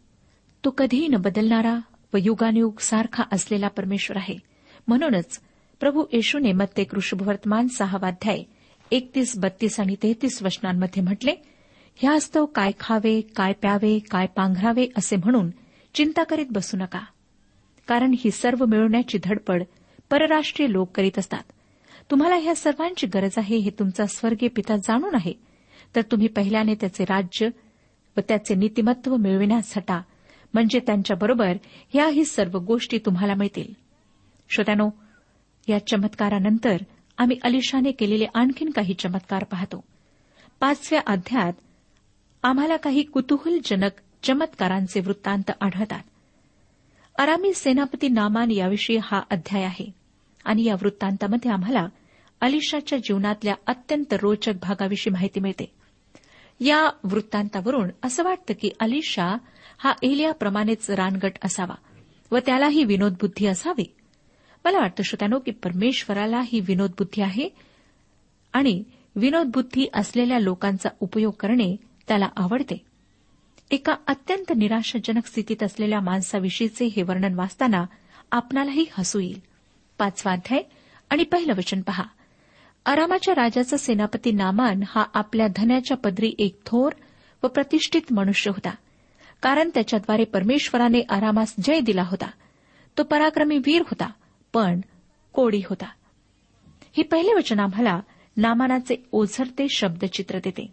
तो 0.65 0.71
कधीही 0.71 1.09
न 1.09 1.17
बदलणारा 1.17 1.79
व 2.15 2.17
युगानुयुग 2.21 2.79
सारखा 2.81 3.23
असलेला 3.33 3.69
परमेश्वर 3.69 4.17
आहे. 4.17 4.39
म्हणूनच 4.89 5.41
प्रभू 5.81 6.05
येशूने 6.13 6.53
मत्ते 6.53 6.85
कृषभवर्तमान 6.85 7.67
सहावाध्याय 7.67 8.43
एकतीस 8.91 9.39
बत्तीस 9.39 9.81
आणि 9.81 9.97
तेहतीस 10.03 10.43
वचनांमध्ये 10.43 11.03
म्हटले 11.03 11.35
ह्यास्तव 11.97 12.47
काय 12.47 12.71
खावे 12.81 13.21
काय 13.21 13.53
प्यावे 13.53 13.99
काय 13.99 14.27
पांघरावे 14.27 14.87
असे 14.97 15.17
म्हणून 15.17 15.51
चिंता 15.95 16.25
करीत 16.25 16.47
बसू 16.51 16.77
नका. 16.77 17.01
कारण 17.89 18.15
ही 18.19 18.31
सर्व 18.31 18.65
मिळवण्याची 18.65 19.19
धडपड 19.25 19.63
परराष्ट्रीय 20.11 20.73
लोक 20.73 20.91
करीत 20.97 21.19
असतात. 21.19 21.43
तुम्हाला 22.11 22.35
ह्या 22.35 22.55
सर्वांची 22.55 23.07
गरज 23.07 23.31
आहे 23.37 23.57
हे 23.57 23.71
तुमचा 23.71 24.07
स्वर्गीय 24.07 24.49
पिता 24.49 24.77
जाणून 24.77 25.15
आहे. 25.15 25.33
तर 25.97 26.03
तुम्ही 26.03 26.29
पहिल्याने 26.29 26.75
त्याचे 26.75 27.05
राज्य 27.05 27.49
व 28.17 28.21
त्याचे 28.29 28.55
नीतिमत्व 28.55 29.17
मिळविण्यास 29.17 29.73
हटा 29.77 30.01
म्हणजे 30.55 30.79
त्यांच्याबरोबर 30.79 31.57
ह्याही 31.93 32.25
सर्व 32.25 32.59
गोष्टी 32.59 32.99
तुम्हाला 32.99 33.35
मिळतील. 33.35 33.73
श्रोत्यानो 34.51 34.91
या 35.69 35.87
चमत्कारानंतर 35.87 36.77
आम्ही 37.19 37.37
अलिशाने 37.43 37.91
केलेले 37.93 38.27
आणखीन 38.35 38.71
काही 38.71 38.95
चमत्कार 38.95 39.45
पाहतो. 39.45 39.85
पाचव्या 40.61 41.01
अध्यात 41.07 41.53
आम्हाला 42.43 42.77
काही 42.77 43.03
कुतूहलजनक 43.03 43.91
चमत्कारांचे 44.23 45.01
वृत्तांत 45.01 45.51
आढळतात. 45.61 46.03
अरामी 47.19 47.55
सेनापती 47.55 48.09
नामान 48.09 48.51
याविषयी 48.51 48.99
हा 49.03 49.23
अध्याय 49.31 49.65
आहे. 49.65 49.91
आणि 50.45 50.65
या 50.65 50.75
वृत्तांतामध्ये 50.75 51.51
आम्हाला 51.51 51.87
अलिशाच्या 52.41 52.99
जीवनातल्या 52.99 53.55
अत्यंत 53.67 54.15
रोचक 54.23 54.53
भागाविषयी 54.63 55.13
माहिती 55.13 55.41
मिळते. 55.41 55.73
या 56.61 56.91
वृत्तांतावरून 57.05 57.89
असं 58.03 58.23
वाटतं 58.23 58.55
की 58.61 58.71
अलिशा 58.81 59.37
हा 59.79 59.93
एलियाप्रमाणेच 60.03 60.91
रानगट 60.91 61.33
असावा 61.45 61.75
व 62.31 62.39
त्यालाही 62.47 62.85
विनोदबुद्धी 62.85 63.47
असावी. 63.47 63.95
मला 64.65 64.79
वाटतं 64.79 65.03
श्रोत्यानो 65.03 65.39
की 65.39 65.51
परमेश्वराला 65.51 66.41
ही 66.45 66.61
विनोदबुद्धी 66.61 67.23
आहे 67.23 67.49
आणि 68.53 68.83
विनोदबुद्धी 69.17 69.87
असलेल्या 69.95 70.39
लोकांचा 70.39 70.89
उपयोग 71.01 71.33
करणे 71.41 71.77
त्याला 72.09 72.29
आवडते. 72.37 72.88
एका 73.71 73.97
अत्यंत 74.07 74.53
निराशाजनक 74.57 75.27
स्थितीत 75.27 75.63
असलेल्या 75.63 76.01
माणसाविषयीचे 76.01 76.85
हे 76.85 77.03
वर्णन 77.03 77.35
वाचताना 77.35 77.85
आपणालाही 78.33 78.87
हसू 78.93 79.19
येईल. 79.19 79.41
पाचवा 79.99 80.33
अध्याय 80.33 80.63
आणि 81.11 81.25
पहिलं 81.25 81.53
वचन 81.53 81.81
पहा. 81.81 82.05
आरामाच्या 82.87 83.35
राजाचा 83.35 83.77
सेनापती 83.77 84.33
नामान 84.33 84.83
हा 84.87 85.05
आपल्या 85.15 85.47
धन्याच्या 85.57 85.97
पदरी 85.97 86.35
एक 86.39 86.61
थोर 86.67 86.93
व 87.43 87.49
प्रतिष्ठित 87.49 88.13
मनुष्य 88.13 88.51
होता. 88.51 88.71
कारण 89.43 89.71
त्याच्याद्वारे 89.75 90.25
परमेश्वराने 90.25 91.03
आरामास 91.09 91.55
जय 91.65 91.81
दिला 91.81 92.03
होता. 92.03 92.31
तो 92.99 93.03
पराक्रमी 93.03 93.59
वीर 93.59 93.83
होता 93.83 94.11
पण 94.53 94.81
कोडी 95.33 95.63
होता. 95.67 95.87
हे 96.97 97.03
पहिले 97.03 97.35
वचन 97.35 97.61
आम्हाला 97.61 98.01
नामानाचे 98.37 98.97
ओझरते 99.13 99.67
शब्दचित्र 99.69 100.39
देते. 100.39 100.73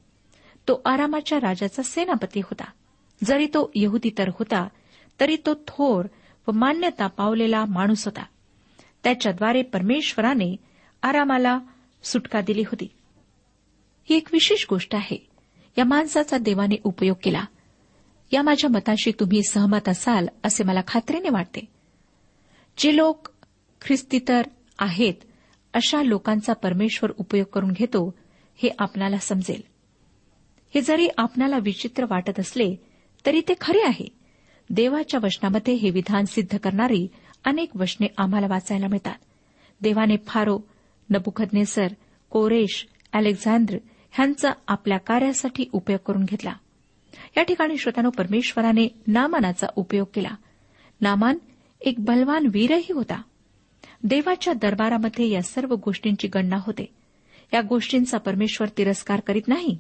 तो 0.68 0.82
आरामाच्या 0.86 1.40
राजाचा 1.42 1.84
सेनापती 1.84 2.40
होता. 2.40 2.66
जरी 3.24 3.46
तो 3.46 3.72
यहुदी 3.76 4.10
तर 4.18 4.28
होता 4.28 4.68
तरी 5.20 5.38
तो 5.46 5.54
थोर 5.54 6.06
व 6.48 6.52
मान्यता 6.52 7.08
पावलेला 7.08 7.66
माणूस 7.66 8.06
होता. 8.06 8.24
त्याच्याद्वारे 9.04 9.62
परमेश्वराने 9.62 10.56
आरामाला 11.04 11.60
सुटका 12.04 12.42
दिली 12.42 12.62
होती. 12.62 12.88
ही 14.10 14.16
एक 14.16 14.28
विशेष 14.34 14.66
गोष्ट 14.70 14.96
आहे. 14.96 15.28
या 15.78 15.86
माणसाचा 15.86 16.38
देवाने 16.38 16.76
उपयोग 16.84 17.18
केला. 17.24 17.46
या 18.32 18.42
माझ्या 18.42 18.70
मताशी 18.70 19.12
तुम्ही 19.20 19.44
सहमत 19.44 19.90
असाल 19.90 20.28
असे 20.44 20.64
मला 20.64 20.80
खात्रीने 20.88 21.30
वाटते. 21.30 21.66
जे 22.78 22.98
लोक 22.98 23.28
ख्रिस्तीतर 23.82 24.42
आहेत 24.80 25.14
अशा 25.74 26.04
लोकांचा 26.04 26.54
परमेश्वर 26.54 27.12
उपयोग 27.18 27.48
करून 27.54 27.72
घेतो 27.72 28.16
हे 28.56 28.70
आपणाला 28.80 29.18
समजेल. 29.18 29.62
हे 30.76 30.82
जरी 30.82 31.08
आपणाला 31.18 31.58
विचित्र 31.58 32.06
वाटत 32.10 32.40
असले 32.40 32.76
तरी 33.26 33.42
ते 33.42 33.54
खरे 33.62 33.82
आहे. 33.86 34.08
देवाच्या 34.70 35.20
वचनामध्ये 35.24 35.74
हे 35.74 35.90
विधान 35.90 36.26
सिद्ध 36.26 36.58
करणारी 36.58 37.08
अनेक 37.46 37.76
वचने 37.76 38.08
आम्हाला 38.18 38.48
वाचायला 38.48 38.88
मिळतात. 38.88 39.16
देवाने 39.82 40.18
फारो 40.28 40.60
नबुखदनेसर 41.10 41.88
कोरेश 42.30 42.88
अलेक्झांद्र 43.14 43.78
ह्यांचा 44.12 44.52
आपल्या 44.68 44.98
कार्यासाठी 44.98 45.66
उपयोग 45.72 46.00
करून 46.08 46.24
घेतला. 46.24 46.54
या 47.38 47.44
ठिकाणी 47.44 47.78
श्रोत्यानो 47.78 48.10
परमेश्वराने 48.10 48.88
नामानाचा 49.08 49.68
उपयोग 49.76 50.08
केला. 50.14 50.36
नामान 51.02 51.38
एक 51.82 51.96
बलवान 52.00 52.48
वीरही 52.52 52.94
होता. 52.94 53.22
देवाच्या 54.04 54.54
दरबारामध्ये 54.54 55.30
या 55.30 55.42
सर्व 55.42 55.76
गोष्टींची 55.76 56.28
गणना 56.28 56.58
होते. 56.66 56.94
या 57.54 57.62
गोष्टींचा 57.62 58.18
परमेश्वर 58.18 58.68
तिरस्कार 58.78 59.20
करीत 59.20 59.48
नाही. 59.48 59.78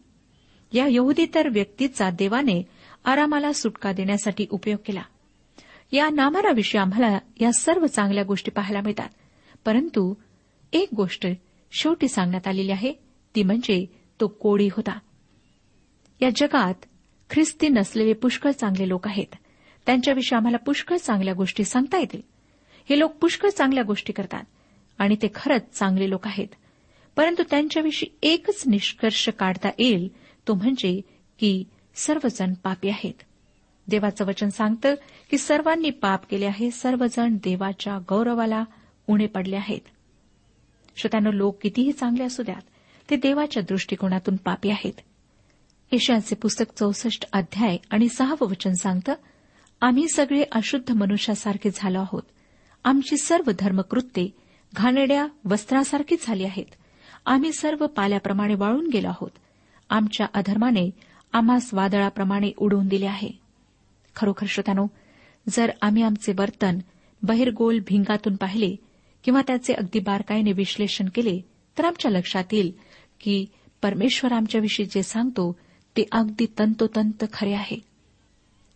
या 0.73 0.87
यहुदीतर 0.89 1.49
व्यक्तीचा 1.49 2.09
देवाने 2.09 2.63
आरामाला 3.05 3.53
सुटका 3.53 3.91
देण्यासाठी 3.91 4.45
उपयोग 4.49 4.79
केला. 4.85 5.01
या 5.91 6.09
नामाराविषयी 6.09 6.81
आम्हाला 6.81 7.19
या 7.41 7.53
सर्व 7.53 7.85
चांगल्या 7.85 8.23
गोष्टी 8.23 8.51
पाहायला 8.51 8.81
मिळतात. 8.81 9.09
परंतु 9.65 10.13
एक 10.73 10.89
गोष्ट 10.95 11.27
शेवटी 11.71 12.07
सांगण्यात 12.07 12.47
आलेली 12.47 12.71
आहे 12.71 12.93
ती 13.35 13.43
म्हणजे 13.43 13.85
तो 14.19 14.27
कोडी 14.27 14.67
होता. 14.67 14.99
या 16.21 16.29
जगात 16.35 16.73
ख्रिस्ती 17.29 17.69
नसलेले 17.69 18.13
पुष्कळ 18.13 18.51
चांगले 18.51 18.89
लोक 18.89 19.07
आहेत. 19.07 19.35
त्यांच्याविषयी 19.85 20.35
आम्हाला 20.35 20.57
पुष्कळ 20.57 20.97
चांगल्या 20.97 21.33
गोष्टी 21.33 21.63
सांगता 21.63 21.97
येतील. 21.97 22.21
हे 22.89 22.99
लोक 22.99 23.11
पुष्कळ 23.11 23.49
चांगल्या 23.49 23.83
गोष्टी 23.83 24.13
करतात 24.13 24.43
आणि 24.97 25.15
ते 25.15 25.27
खरंच 25.35 25.61
चांगले 25.73 26.09
लोक 26.09 26.27
आहेत. 26.27 26.47
परंतु 27.15 27.43
त्यांच्याविषयी 27.49 28.29
एकच 28.29 28.63
निष्कर्ष 28.67 29.29
काढता 29.29 29.69
येईल 29.79 30.09
तो 30.47 30.53
म्हणजे 30.53 31.01
की 31.39 31.63
सर्वजण 31.95 32.53
पापी 32.53 32.89
आहेत. 32.89 33.13
देवाचं 33.87 34.25
वचन 34.25 34.49
सांगतं 34.49 34.93
की 35.31 35.37
सर्वांनी 35.37 35.89
पाप 35.89 36.25
केले 36.29 36.45
आहे 36.45 36.71
सर्वजण 36.71 37.35
देवाच्या 37.35 37.97
गौरवाला 38.09 38.63
उणे 39.07 39.25
पडले 39.25 39.55
आहेत. 39.55 39.79
श्रोत्यानं 40.97 41.29
लोक 41.29 41.57
कितीही 41.61 41.91
चांगले 41.91 42.23
असू 42.23 42.43
द्यात 42.43 42.61
ते 43.09 43.15
देवाच्या 43.15 43.63
दृष्टिकोनातून 43.63 44.35
पापी 44.35 44.69
आहेत. 44.69 44.93
यशाचे 45.91 46.35
पुस्तक 46.35 46.65
चौसष्ट 46.79 47.25
अध्याय 47.33 47.77
आणि 47.89 48.09
सहावं 48.09 48.47
वचन 48.47 48.73
सांगतं 48.73 49.13
आम्ही 49.81 50.07
सगळे 50.07 50.43
अशुद्ध 50.51 50.91
मनुष्यासारखे 50.91 51.69
झालो 51.73 51.99
आहोत. 51.99 52.23
आमची 52.83 53.17
सर्व 53.17 53.51
धर्मकृत्ये 53.59 54.29
घाणेड्या 54.73 55.27
वस्त्रासारखी 55.45 56.15
झाली 56.21 56.43
आहेत. 56.43 56.65
आम्ही 57.25 57.53
सर्व 57.53 57.87
पाल्याप्रमाणे 57.87 58.55
वाळून 58.55 58.87
गेलो 58.87 59.07
आहोत. 59.07 59.31
आमच्या 59.89 60.27
अधर्माने 60.33 60.89
आम्हास 61.35 61.73
वादळाप्रमाणे 61.73 62.51
उडवून 62.57 62.87
दिले 62.87 63.05
आहे. 63.05 63.29
खरोखर 64.15 64.45
श्रोत्यानो 64.49 64.87
जर 65.49 65.71
आम्ही 65.81 66.03
आमचे 66.03 66.33
वर्तन 66.37 66.79
बहिर्गोल 67.21 67.79
भिंगातून 67.87 68.35
पाहिले 68.35 68.75
किंवा 69.23 69.41
त्याचे 69.47 69.73
अगदी 69.73 69.99
बारकाईने 69.99 70.51
विश्लेषण 70.51 71.05
केले 71.15 71.41
तर 71.77 71.85
आमच्या 71.85 72.11
लक्षात 72.11 72.43
येईल 72.51 72.71
की 73.21 73.45
परमेश्वर 73.81 74.33
आमच्याविषयी 74.33 74.85
जे 74.85 75.03
सांगतो 75.03 75.59
ते 75.97 76.05
अगदी 76.11 76.45
तंतोतंत 76.59 77.25
खरे 77.33 77.53
आहे. 77.53 77.79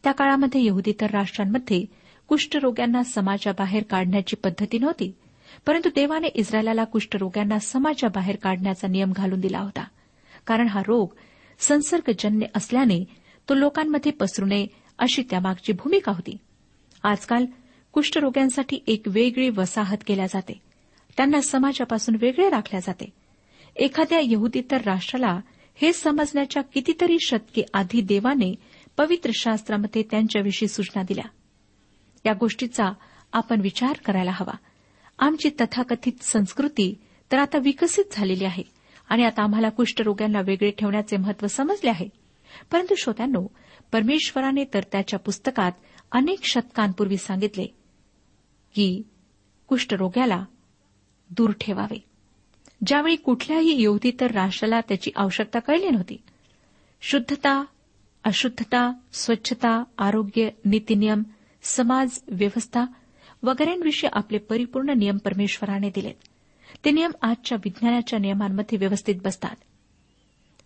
त्या 0.03 0.11
काळामध्ये 0.11 0.65
यहुदीतर 0.65 1.11
राष्ट्रांमध्ये 1.11 1.85
कुष्ठरोग्यांना 2.27 3.03
समाजाबाहेर 3.03 3.83
काढण्याची 3.83 4.35
पद्धती 4.35 4.79
नव्हती 4.79 5.11
परंतु 5.67 5.89
देवाने 5.95 6.27
इस्रायलाला 6.27 6.83
कुष्ठरोग्यांना 6.83 7.59
समाजाबाहेर 7.59 8.35
काढण्याचा 8.35 8.87
नियम 8.87 9.11
घालून 9.11 9.39
दिला 9.39 9.59
होता. 9.59 9.83
कारण 10.47 10.67
हा 10.67 10.81
रोग 10.87 11.07
संसर्गजन्य 11.59 12.45
असल्याने 12.55 13.03
तो 13.49 13.53
लोकांमध्ये 13.53 14.11
पसरू 14.11 14.45
नये 14.45 14.67
अशी 14.99 15.23
त्यामागची 15.29 15.73
भूमिका 15.73 16.11
होती. 16.11 16.37
आजकाल 17.03 17.45
कुष्ठरोग्यांसाठी 17.91 18.79
एक 18.87 19.03
वेगळी 19.07 19.49
वसाहत 19.49 19.97
केल्या 20.07 20.25
जाते. 20.25 20.61
त्यांना 21.17 21.41
समाजापासून 21.41 22.15
वेगळे 22.21 22.49
राखल्या 22.49 22.79
जाते. 22.79 23.09
एखाद्या 23.75 24.19
यहुदीतर 24.23 24.81
राष्ट्राला 24.81 25.39
हे 25.75 25.93
समजण्याच्या 25.93 26.63
कितीतरी 26.63 27.17
शतके 27.21 27.61
आधी 27.73 28.01
देवाने 28.01 28.55
पवित्र 28.97 29.31
शास्त्रामध्ये 29.33 30.03
त्यांच्याविषयी 30.11 30.67
सूचना 30.67 31.03
दिल्या. 31.03 31.29
या 32.25 32.33
गोष्टीचा 32.33 32.85
आपण 33.33 33.61
विचार 33.61 33.95
करायला 34.05 34.31
हवा. 34.33 34.57
आमची 35.19 35.49
तथाकथित 35.61 36.13
संस्कृती 36.21 36.95
तर 37.31 37.37
आता 37.37 37.57
विकसित 37.57 38.05
झालेली 38.11 38.45
आहे. 38.45 38.78
आणि 39.09 39.23
आता 39.23 39.43
आम्हाला 39.43 39.69
कुष्ठरोग्यांना 39.69 40.41
वेगळे 40.41 40.71
ठेवण्याचे 40.71 41.17
महत्त्व 41.17 41.47
समजले 41.47 41.89
आहे. 41.89 42.09
परंतु 42.71 42.95
श्रोत्यांनो 42.95 43.47
परमेश्वराने 43.91 44.63
तर 44.73 44.79
त्याच्या 44.91 45.19
पुस्तकात 45.19 45.71
अनेक 46.11 46.39
शतकांपूर्वी 46.43 47.17
सांगितले 47.17 47.65
की 48.75 49.01
कुष्ठरोग्याला 49.67 50.45
दूर 51.29 51.51
ठेवावे. 51.61 52.03
ज्यावेळी 52.85 53.15
कुठल्याही 53.15 53.81
युवतीतर 53.81 54.31
राष्ट्राला 54.31 54.79
त्याची 54.81 55.11
आवश्यकता 55.15 55.59
कळली 55.59 55.89
नव्हती. 55.89 56.17
शुद्धता 57.01 57.65
अशुद्धता 58.23 58.93
स्वच्छता 59.13 59.83
आरोग्य 59.97 60.49
नीतीनियम 60.65 61.23
समाज 61.61 62.19
व्यवस्था 62.27 62.85
वगैरेंविषयी 63.43 64.09
आपले 64.13 64.37
परिपूर्ण 64.37 64.89
नियम 64.89 65.17
परमेश्वराने 65.17 65.89
दिलेत. 65.89 66.28
ते 66.85 66.91
नियम 66.91 67.11
आजच्या 67.21 67.57
विज्ञानाच्या 67.65 68.19
नियमांमध्ये 68.19 68.77
व्यवस्थित 68.77 69.15
बसतात. 69.23 69.55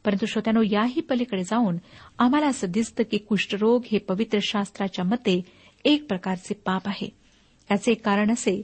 परंतु 0.05 0.25
श्रोत्यानो 0.25 0.61
याही 0.61 1.01
पलीकडे 1.01 1.43
जाऊन 1.43 1.77
आम्हाला 2.19 2.47
असं 2.47 2.71
दिसतं 2.71 3.03
की 3.11 3.17
कुष्ठरोग 3.17 3.83
हे 3.91 3.97
पवित्र 3.97 4.39
शास्त्राच्या 4.41 5.05
मते 5.05 5.41
एक 5.85 6.07
प्रकारचे 6.07 6.53
पाप 6.53 6.87
आहे. 6.87 7.09
याचे 7.71 7.91
एक 7.91 8.05
कारण 8.05 8.31
असे 8.31 8.61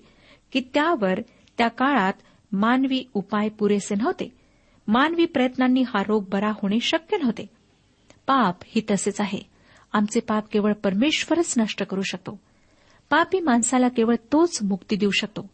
की 0.52 0.62
त्यावर 0.74 1.20
त्या 1.58 1.68
काळात 1.68 2.14
मानवी 2.52 3.04
उपाय 3.14 3.50
पुरेसे 3.50 3.96
नव्हते. 3.96 4.36
मानवी 4.88 5.26
प्रयत्नांनी 5.26 5.82
हा 5.82 6.04
रोग 6.08 6.26
बरा 6.30 6.50
होणे 6.50 6.80
शक्य 6.80 7.18
नव्हते. 7.18 7.46
पाप 8.28 8.56
ही 8.66 8.82
तसेच 8.92 9.22
आहे. 9.22 9.40
आमचे 9.94 10.20
पाप 10.20 10.46
केवळ 10.52 10.74
परमेश्वरच 10.74 11.54
नष्ट 11.58 11.84
करू 11.84 12.02
शकतो. 12.02 12.40
पापी 13.10 13.40
माणसाला 13.40 13.88
केवळ 13.88 14.16
तोच 14.16 14.60
मुक्ती 14.64 14.96
देऊ 14.96 15.12
शकतो. 15.12 15.50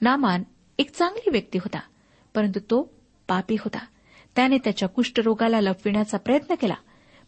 नामान 0.00 0.42
एक 0.78 0.90
चांगली 0.90 1.30
व्यक्ती 1.30 1.58
होता 1.58 1.80
परंतु 2.34 2.60
तो 2.60 2.94
पापी 3.28 3.54
होता. 3.54 3.78
त्याने 4.36 4.58
त्याच्या 4.58 4.88
कुष्ठरोगाला 4.88 5.60
लपविण्याचा 5.60 6.18
प्रयत्न 6.18 6.54
केला 6.54 6.74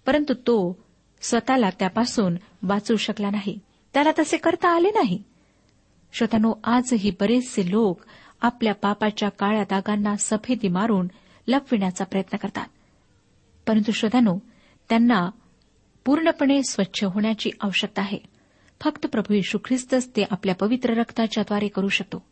परंतु 0.06 0.34
तो 0.34 0.82
स्वतःला 1.20 1.70
त्यापासून 1.70 2.36
वाचू 2.62 2.96
शकला 2.96 3.30
नाही. 3.30 3.58
त्याला 3.94 4.10
तसे 4.18 4.36
करता 4.36 4.68
आले 4.68 4.90
नाही. 4.90 5.22
श्रोतानो 6.12 6.54
आजही 6.64 7.10
बरेचसे 7.10 7.70
लोक 7.70 8.00
आपल्या 8.40 8.74
पापाच्या 8.74 9.28
काळ्या 9.28 9.62
दागांना 9.62 10.16
सफेदी 10.18 10.68
मारून 10.68 11.08
लपविण्याचा 11.48 12.04
प्रयत्न 12.04 12.36
करतात. 12.36 12.66
परंतु 13.66 13.92
श्रोतानो 13.92 14.38
त्यांना 14.88 15.30
पूर्णपणे 16.04 16.62
स्वच्छ 16.62 17.04
होण्याची 17.04 17.50
आवश्यकता 17.60 18.02
आहे. 18.02 18.18
फक्त 18.80 19.06
प्रभू 19.06 19.34
येशू 19.34 19.58
ख्रिस्तच 19.64 20.08
ते 20.08 20.24
आपल्या 20.30 20.54
पवित्र 20.54 20.90
रक्ताच्याद्वारे 20.94 21.68
करू 21.68 21.88
शकतो. 21.88 22.24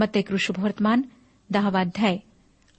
मग 0.00 0.06
ते 0.14 0.22
कृष्णवर्तमान 0.22 1.02
दहावाध्याय 1.50 2.18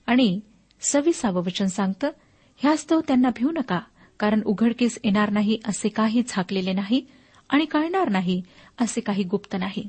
आणि 0.05 0.39
सव्वीसावं 0.81 1.41
वचन 1.41 1.65
सांगतं 1.65 2.10
ह्यास्तव 2.57 3.01
त्यांना 3.07 3.29
भिवू 3.29 3.51
नका 3.51 3.79
कारण 4.19 4.41
उघडकीस 4.45 4.99
येणार 5.03 5.29
नाही 5.29 5.60
असे 5.65 5.89
काही 5.89 6.23
झाकलेले 6.27 6.73
नाही 6.73 7.05
आणि 7.49 7.65
कळणार 7.65 8.10
नाही 8.10 8.41
असे 8.81 9.01
काही 9.01 9.23
गुप्त 9.23 9.55
नाही. 9.60 9.88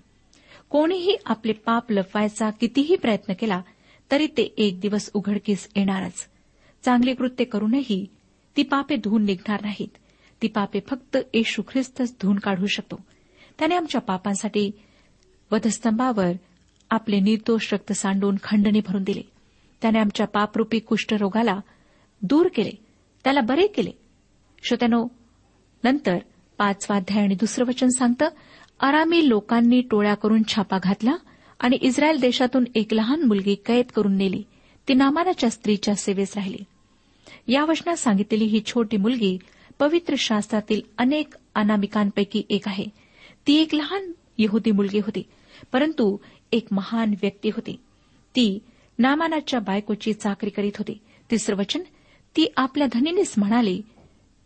कोणीही 0.71 1.16
आपले 1.27 1.53
पाप 1.53 1.92
लपवायचा 1.92 2.51
कितीही 2.51 2.97
प्रयत्न 2.97 3.33
केला 3.33 3.62
तरी 4.11 4.27
ते 4.27 4.55
एक 4.59 4.81
दिवस 4.81 5.11
उघडकीस 5.14 5.68
येणारच. 5.77 6.29
चांगली 6.85 7.14
कृत्य 7.14 7.45
करूनही 7.45 8.07
ती 8.57 8.62
पापे 8.62 8.97
धुवून 8.97 9.25
निघणार 9.25 9.62
नाहीत. 9.62 9.99
ती 10.42 10.49
पापे 10.49 10.81
फक्त 10.88 11.16
येशू 11.35 11.62
ख्रिस्तच 11.68 12.16
धुवून 12.23 12.38
काढू 12.38 12.66
शकतो. 12.66 13.01
त्याने 13.59 13.75
आमच्या 13.77 14.01
पापांसाठी 14.01 14.71
वधस्तंभावर 15.53 16.33
आपले 16.92 17.20
निर्दोष 17.20 17.74
रक्त 17.74 17.92
सांडून 17.92 18.37
खंडणी 18.42 18.81
भरून 18.87 19.02
दिले. 19.02 19.20
त्याने 19.83 19.98
आमच्या 19.98 20.26
पापरूपी 20.26 20.78
कुष्ठरोगाला 20.78 21.61
दूर 22.22 22.48
केले. 22.55 22.70
त्याला 23.24 23.40
बरे 23.40 23.66
केले. 23.66 23.90
श्रोत्यानो 24.62 25.07
नंतर 25.85 26.16
पाचवा 26.59 26.96
अध्याय 26.96 27.24
आणि 27.24 27.35
दुसरं 27.35 27.64
वचन 27.64 27.88
सांगतं 27.88 28.28
आरामी 28.81 29.28
लोकांनी 29.28 29.81
टोळ्या 29.81 30.14
करून 30.14 30.42
छापा 30.48 30.78
घातला 30.83 31.16
आणि 31.61 31.76
इस्रायल 31.76 32.20
देशातून 32.20 32.64
एक 32.74 32.94
लहान 32.94 33.22
मुलगी 33.22 33.55
कैद 33.55 33.85
करून 33.96 34.16
नेली. 34.16 34.42
ती 34.88 34.94
नामानाच्या 34.94 35.50
स्त्रीच्या 35.50 35.94
सेवेस 35.94 36.37
राहिली. 36.37 36.64
या 37.52 37.64
वचनात 37.64 37.96
सांगितलेली 37.96 38.44
ही 38.44 38.62
छोटी 38.66 38.96
मुलगी 38.96 39.38
पवित्र 39.78 40.14
शास्त्रातील 40.18 40.81
अनेक 40.98 41.35
अनामिकांपैकी 41.55 42.42
एक 42.50 42.68
आहे. 42.68 42.85
ती 43.46 43.55
एक 43.55 43.74
लहान 43.74 44.12
यहुदी 44.38 44.70
मुलगी 44.70 44.98
होती. 44.98 45.22
परंतु 45.72 46.16
एक 46.53 46.67
महान 46.71 47.15
व्यक्ती 47.23 47.49
होती. 47.49 47.73
ती 48.37 48.59
नामानाच्या 48.99 49.61
बायकोची 49.61 50.12
चाकरी 50.12 50.51
करीत 50.51 50.73
होती. 50.79 50.99
तिसरं 51.31 51.57
वचन 51.57 51.81
ती 52.37 52.53
आपल्या 52.57 52.87
धनीनेच 52.93 53.35
म्हणाली 53.37 53.83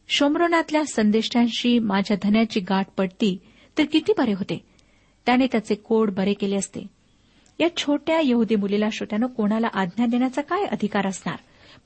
शोमरोनातल्या 0.09 0.85
संदेष्टांशी 0.85 1.79
माझ्या 1.79 2.17
धन्याची 2.23 2.61
गाठ 2.61 2.87
पडती 2.97 3.39
तर 3.79 3.85
किती 3.85 4.13
बरे 4.19 4.33
होते. 4.33 4.65
त्याने 5.27 5.47
त्याचे 5.47 5.75
कोड 5.75 6.11
बरे 6.11 6.35
केले 6.35 6.57
असते. 6.57 6.87
या 7.61 7.77
छोट्या 7.77 8.21
यहुदी 8.25 8.57
मुलीला 8.57 8.89
श्रोत्यानं 8.93 9.27
कोणाला 9.27 9.69
आज्ञा 9.73 10.07
देण्याचा 10.07 10.43
काय 10.43 10.65
अधिकार 10.65 11.07
असणार? 11.07 11.37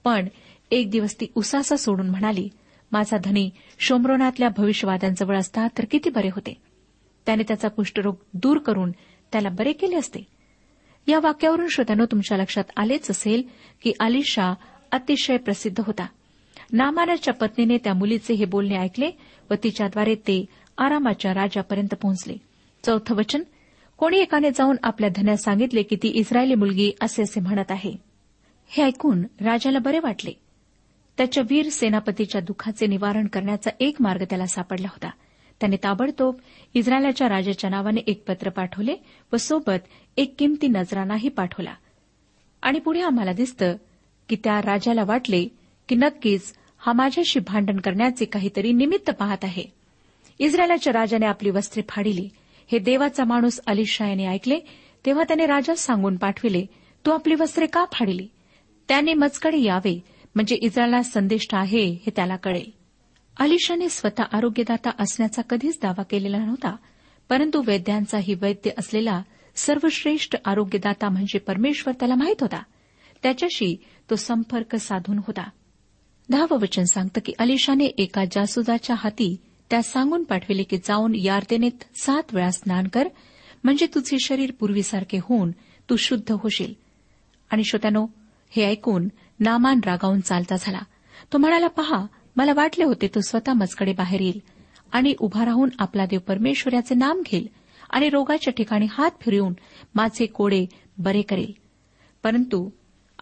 पण 0.05 0.29
एक 0.71 0.91
दिवस 0.91 1.21
ती 1.21 1.27
उसासा 1.35 1.77
सोडून 1.77 2.11
म्हणाली 2.11 2.49
माझा 2.93 3.17
धनी 3.25 3.51
शोमरोनातल्या 3.79 4.49
भविष्यवाद्यांजवळ 4.57 5.37
असता 5.37 5.67
तर 5.79 5.85
किती 5.91 6.11
बरे 6.11 6.29
होते. 6.29 6.55
त्याने 7.27 7.43
त्याचा 7.43 7.69
कुष्ठरोग 7.69 8.15
दूर 8.35 8.59
करून 8.59 8.93
त्याला 9.33 9.49
बरे 9.49 9.73
केले 9.73 9.97
असते. 9.97 10.21
या 11.07 11.21
वाक्यावरून 11.23 11.69
श्रोत्यानो 11.69 12.05
तुमच्या 12.05 12.39
लक्षात 12.39 12.65
आलेच 12.77 13.11
असेल 13.11 13.43
की 13.83 13.93
अलिशा 14.01 14.55
अतिशय 14.93 15.37
प्रसिद्ध 15.37 15.83
होता. 15.87 16.07
नामानाच्या 16.73 17.35
पत्नीने 17.35 17.79
त्या 17.79 17.95
मुलीचे 17.95 18.35
हे 18.35 18.45
बोलणे 18.45 18.77
ऐकले 18.77 19.11
व 19.51 19.55
तिच्याद्वारे 19.55 20.15
ते 20.15 20.45
आरामाच्या 20.79 21.35
राजापर्यंत 21.35 21.95
पोहोचले. 21.95 22.35
चौथं 22.85 23.15
वचन 23.15 23.43
कोणी 23.97 24.19
एकाने 24.19 24.51
जाऊन 24.51 24.77
आपल्या 24.83 25.11
धन्यास 25.17 25.43
सांगितले 25.43 25.83
की 25.83 25.97
ती 25.97 26.09
इस्रायली 26.09 26.55
मुलगी 26.55 26.93
असे 27.01 27.23
असे 27.23 27.41
म्हणत 27.41 27.71
आहे. 27.71 27.93
हे 28.69 28.83
ऐकून 28.85 29.23
राजाला 29.23 29.79
बरे 29.79 29.99
वाटले. 29.99 30.33
त्याच्या 31.17 31.45
वीर 31.51 31.69
सेनापतीच्या 31.69 32.41
दुःखाचे 32.41 32.87
निवारण 32.87 33.27
करण्याचा 33.27 33.71
एक 33.81 33.97
मार्ग 34.01 34.25
त्याला 34.25 34.47
सापडला 34.47 34.87
होता. 34.87 35.11
त्याने 35.61 35.77
ताबडतोब 35.77 36.35
इस्रायलाच्या 36.75 37.29
राजाच्या 37.29 37.71
नावाने 37.71 38.01
एक 38.07 38.25
पत्र 38.29 38.51
पाठवले 38.51 38.97
व 39.33 39.37
सोबत 39.37 39.89
एक 40.17 40.35
किमती 40.39 40.69
नजरानाही 40.69 41.29
पाठवला. 41.29 41.75
आणि 42.63 42.79
पुढे 42.79 43.01
आम्हाला 43.01 43.33
दिसतं 43.33 43.77
की 44.29 44.37
त्या 44.45 44.61
राजाला 44.61 45.05
वाटले 45.05 45.49
की 45.89 45.95
नक्कीच 45.95 46.53
हा 46.79 46.93
माझ्याशी 46.93 47.41
भांडण 47.41 47.81
करण्याचे 47.81 48.25
काहीतरी 48.25 48.73
निमित्त 48.73 49.11
पाहत 49.11 49.45
आहे. 49.45 49.65
इस्रायलाच्या 50.39 50.93
राजाने 50.93 51.27
आपली 51.27 51.51
वस्त्रे 51.51 51.83
फाडिली. 51.89 52.29
हे 52.73 52.79
देवाचा 52.79 53.25
माणूस 53.25 53.61
अलिशा 53.67 54.09
याने 54.09 54.27
ऐकले 54.27 54.61
तेव्हा 55.07 55.25
त्याने 55.25 55.47
राजास 55.47 55.79
सांगून 55.79 56.17
पाठविले 56.17 56.67
तू 57.07 57.11
आपली 57.11 57.35
वस्त्रे 57.35 57.67
का 57.67 57.85
फाडिली? 57.93 58.29
त्याने 58.89 59.15
मजकडे 59.15 59.59
यावे 59.59 60.05
म्हणजे 60.35 60.57
इस्रायला 60.57 61.03
संदिष्ट 61.03 61.55
आहे 61.55 61.91
हे 61.91 62.11
त्याला 62.17 62.37
कळेल. 62.37 62.80
अलिशाने 63.41 63.89
स्वतः 63.89 64.23
आरोग्यदाता 64.33 64.91
असण्याचा 64.99 65.43
कधीच 65.43 65.79
दावा 65.83 66.03
केलेला 66.03 66.39
नव्हता 66.39 66.77
परंतु 67.29 67.63
वैद्यांचाही 67.67 68.35
वैद्य 68.35 68.71
असलेला 68.79 69.23
सर्वश्रेष्ठ 69.57 70.35
आरोग्यदाता 70.45 71.09
म्हणजे 71.09 71.39
परमेश्वर 71.39 71.95
त्याला 71.95 72.15
माहीत 72.15 72.37
होता. 72.41 72.63
त्याच्याशी 73.23 73.77
तो 74.11 74.17
संपर्क 74.17 74.77
साधून 74.77 75.19
होता. 75.19 75.51
दहावं 76.31 76.59
वचन 76.59 76.85
सांगतं 76.85 77.21
की 77.25 77.33
अलिशाने 77.39 77.85
एका 77.85 78.25
जासुदाच्या 78.25 78.97
हाती 78.99 79.37
त्यास 79.71 79.93
सांगून 79.93 80.25
पाठविले 80.25 80.63
की 80.63 80.77
जाऊन 80.77 81.15
यार्देनेत 81.15 82.01
सात 82.03 82.23
वेळा 82.33 82.51
स्नान 82.51 82.89
कर 82.89 83.09
म्हणजे 83.65 83.87
तुझे 83.95 84.17
शरीर 84.25 84.53
पूर्वीसारखे 84.61 85.19
होऊन 85.23 85.51
तू 85.91 85.97
शुद्ध 85.97 86.33
होशील. 86.33 86.75
आणि 87.51 87.65
श्रोत्यानो 87.65 88.07
हे 88.51 88.65
ऐकून 88.65 89.09
नामान 89.41 89.81
रागावून 89.85 90.21
चालता 90.21 90.57
झाला. 90.61 90.81
तो 91.33 91.39
म्हणाला 91.39 91.67
पहा 91.67 92.07
मला 92.41 92.53
वाटले 92.57 92.85
होते 92.85 93.09
तो 93.09 93.21
स्वतः 93.21 93.53
मजकडे 93.53 93.93
बाहेर 93.93 94.21
येईल 94.21 94.41
आणि 94.93 95.15
उभा 95.19 95.45
राहून 95.45 95.69
आपला 95.79 96.07
देव 96.07 96.21
परमेश्वर 96.21 96.73
याचे 96.73 96.95
नाम 96.95 97.23
घेईल 97.27 97.49
आणि 97.91 98.09
रोगाच्या 98.09 98.53
ठिकाणी 98.53 98.87
हात 98.91 99.11
फिरवून 99.21 99.53
माझे 99.95 100.27
कोडे 100.27 100.67
बरे 100.99 101.23
करेल. 101.23 101.53
परंतु 102.23 102.71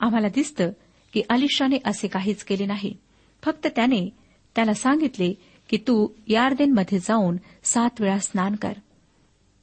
आम्हाला 0.01 0.29
दिसतं 0.29 0.71
की 1.13 1.23
अलिशाने 1.31 1.77
असे 1.85 2.09
काहीच 2.09 2.45
केले 2.45 2.67
नाही. 2.67 2.97
फक्त 3.43 3.67
त्याने 3.77 4.11
त्याला 4.55 4.75
सांगितले 4.75 5.35
की 5.69 5.77
तू 5.77 6.09
यार्देनमध्ये 6.27 6.99
जाऊन 6.99 7.37
सात 7.65 8.01
वेळा 8.01 8.19
स्नान 8.19 8.55
कर. 8.55 8.73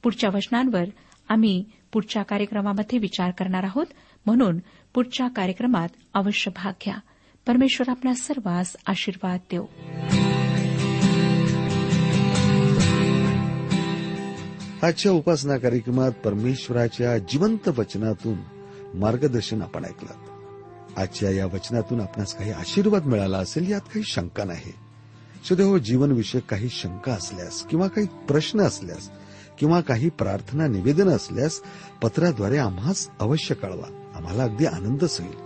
पुढच्या 0.02 0.30
वचनांवर 0.34 0.84
आम्ही 1.28 1.64
पुढच्या 1.92 2.22
कार्यक्रमामध्ये 2.22 2.98
विचार 2.98 3.30
करणार 3.30 3.64
आहोत 3.64 3.86
म्हणून 4.26 4.58
पुढच्या 4.94 5.28
कार्यक्रमात 5.28 5.88
अवश्य 6.14 6.50
भाग 6.56 6.72
घ्या. 6.84 6.98
परमेश्वर 7.46 7.90
आपल्या 7.90 8.14
सर्वांस 8.14 8.76
आशीर्वाद 8.86 9.38
देव. 9.50 9.62
आजच्या 14.82 15.12
उपासना 15.12 15.56
कार्यक्रमात 15.56 16.12
परमेश्वराच्या 16.12 17.18
जिवंत 17.18 17.68
वचनातून 17.68 18.38
मार्गदर्शन 18.94 19.62
आपण 19.62 19.84
ऐकलं. 19.84 20.14
आजच्या 20.96 21.30
या 21.30 21.46
वचनातून 21.46 22.00
आपणास 22.00 22.34
काही 22.34 22.50
आशीर्वाद 22.50 23.06
मिळाला 23.06 23.38
असेल 23.38 23.70
यात 23.70 23.80
काही 23.80 24.02
शंका 24.04 24.44
नाही. 24.44 24.72
सदैव 25.48 25.68
हो, 25.68 25.78
जीवनविषयक 25.78 26.42
काही 26.44 26.68
शंका 26.68 27.12
असल्यास 27.12 27.62
किंवा 27.62 27.88
काही 27.88 28.06
प्रश्न 28.28 28.60
असल्यास 28.60 29.10
किंवा 29.58 29.80
काही 29.80 30.08
प्रार्थना 30.08 30.66
निवेदन 30.66 31.08
असल्यास 31.08 31.60
पत्राद्वारे 32.02 32.58
आम्हास 32.58 33.08
अवश्य 33.20 33.54
कळवा. 33.54 34.12
आम्हाला 34.16 34.42
अगदी 34.42 34.66
आनंदच 34.66 35.20
होईल. 35.20 35.45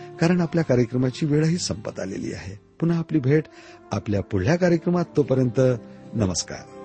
कारण 0.21 0.41
आपल्या 0.41 0.63
कार्यक्रमाची 0.63 1.25
वेळही 1.25 1.57
संपत 1.57 1.99
आलेली 1.99 2.33
आहे. 2.33 2.59
पुन्हा 2.79 2.97
आपली 2.97 3.19
भेट 3.19 3.43
आपल्या 3.91 4.21
पुढल्या 4.21 4.55
कार्यक्रमात 4.55 5.05
तोपर्यंत 5.17 5.59
नमस्कार. 6.13 6.80